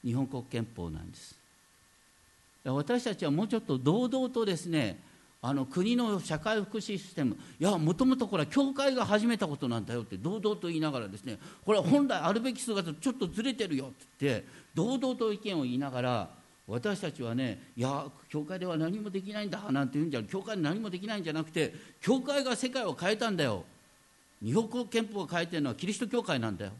[0.04, 1.36] 日本国憲法なんです。
[2.64, 4.98] 私たちはもうちょっと堂々とですね
[5.40, 16.28] あの国の社会福祉システムいやもともとこれは教会が始めたことなんだよって堂々と言いながらですねこれは本来あるべき姿とちょっとずれてるよって言って堂々と意見を言いながら
[16.66, 21.72] 私たちはねいや教会では何もできないんだなんて言うんじゃ教会で何もできないんじゃなくて
[22.02, 23.64] 教会が世界を変えたんだよ。
[24.42, 26.72] 日本国憲法を変えてるのはキリスト教会なんだよ。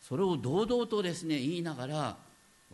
[0.00, 2.16] それを堂々とですね言いながら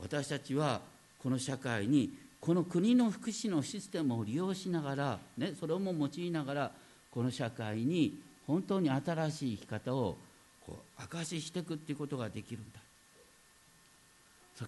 [0.00, 0.80] 私たちは
[1.22, 6.70] この社会にこの国の福祉のシステムを利用しながら、ね、それも用いながら
[7.10, 10.18] この社会に本当に新しい生き方を
[10.66, 12.80] こう証ししていくっていうことができるんだ。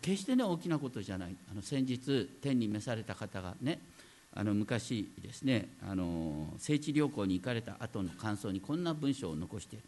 [0.00, 1.36] 決してね大きなことじゃない。
[1.50, 3.78] あの先日天に召された方がね
[4.34, 9.84] あの昔ですねあの聖地旅行に行かれた後の感想にこんな文章を残している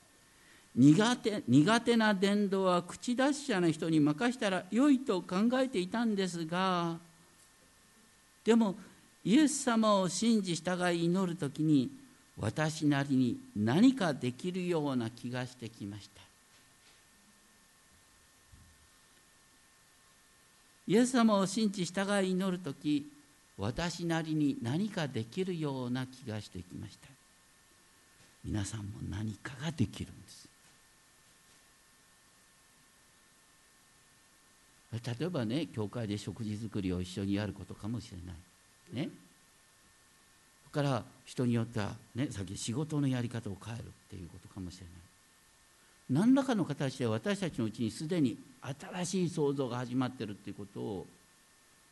[0.79, 6.99] 苦手苦手な伝道は口達者な人に任したら良いと考えていたんですが
[8.45, 8.77] でも
[9.25, 11.91] イエス様を信じ従い祈る時に
[12.41, 16.23] 私なりに何かできるような気がしてきました。
[20.87, 23.05] イエス様を信じ従い祈る時
[23.59, 27.09] 私なりに何かできるような気がしてきました。
[28.45, 30.48] 皆さんも何かができるんです。
[34.93, 39.05] 例えばね教会で食事作りを一緒にやることかもしれない。
[39.07, 39.11] ね。
[40.71, 44.95] それから人によってはねさっき仕事のやり方を変えるっていうことかもしれない。
[46.11, 51.07] 何らかの形で私たちのうちにすでに新しい創造が始まってるっていうことを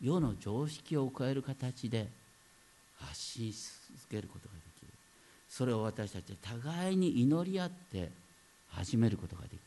[0.01, 2.07] 世の常識を超える形で
[2.99, 4.93] 発信し続けることができる。
[5.49, 8.11] それを私たちは互いに祈り合って
[8.69, 9.61] 始めることができる。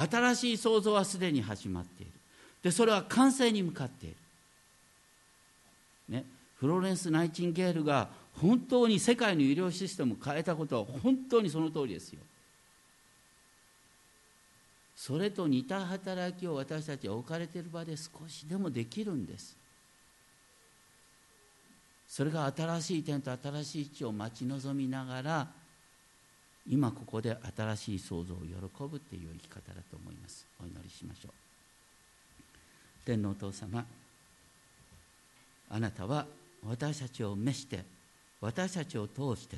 [0.00, 2.12] 新しい創造はすでに始まっている。
[2.62, 4.16] でそれは完成に向かっている、
[6.08, 6.24] ね、
[6.56, 12.20] フローレンス・ナイチンゲールが本当に世界の医療システムを変えたことは本当にその通りですよ。
[14.96, 19.56] それと似た働きを私たちは置かれている場で少しでもできるんです。
[22.08, 25.48] それが新しい点と新しい地を待ち望みながら
[26.68, 30.46] 今ここで新しい創造を喜ぶっていう生き方だと思います。
[30.62, 31.32] お祈りしましょう。
[33.06, 33.84] 天皇お父様
[35.70, 36.26] あなたは
[36.66, 37.84] 私たちを召して
[38.40, 39.56] 私たちを通して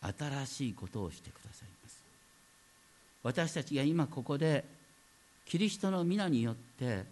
[0.00, 2.02] 新しいことをしてくださいます。
[3.24, 4.64] 私たちが今ここで
[5.46, 7.04] キリストの皆によって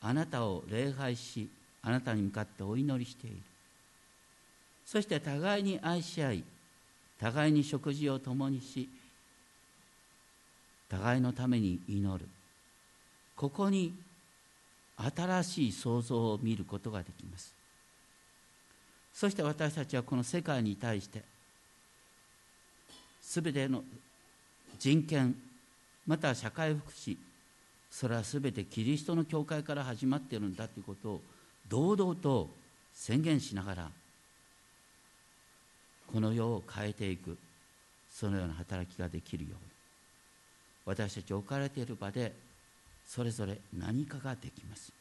[0.00, 1.50] あなたを礼拝し
[1.82, 3.36] あなたに向かってお祈りしている。
[4.86, 6.44] そして互いに愛し合い
[7.22, 8.88] 互いに食事を共にし
[10.90, 12.26] 互いのために祈る。
[13.36, 13.94] ここに
[14.96, 17.54] 新しい創造を見ることができます。
[19.14, 21.22] そして私たちはこの世界に対して
[23.22, 23.84] 全ての
[24.80, 25.36] 人権
[26.06, 27.16] また社会福祉
[27.88, 31.20] それは全てキリストの教会から始まっているんだということを
[31.68, 32.48] 堂々と
[32.92, 33.90] 宣言しながら
[36.12, 37.36] この世を変えていく。
[38.12, 39.58] そのような働きができるように。
[40.84, 42.32] 私たち置かれている場で
[43.06, 44.92] それぞれ何かができます。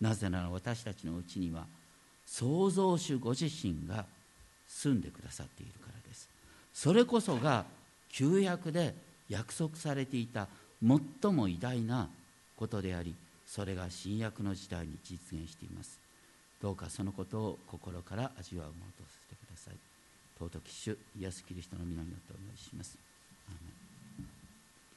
[0.00, 1.66] なぜなら私たちのうちには
[2.26, 4.04] 創造主ご自身が
[4.68, 6.28] 住んでくださっているからです。
[6.72, 7.64] それこそが
[8.10, 8.94] 旧約で
[9.28, 10.46] 約束されていた
[10.80, 12.08] 最も偉大な
[12.56, 13.14] ことであり
[13.46, 15.98] それが新約の時代に実現しています。
[16.60, 19.37] どうかそのことを心から味わうものとさせて
[20.38, 22.96] 尊き主イエス・キリストの皆によってお願いします。
[23.48, 23.77] アーメン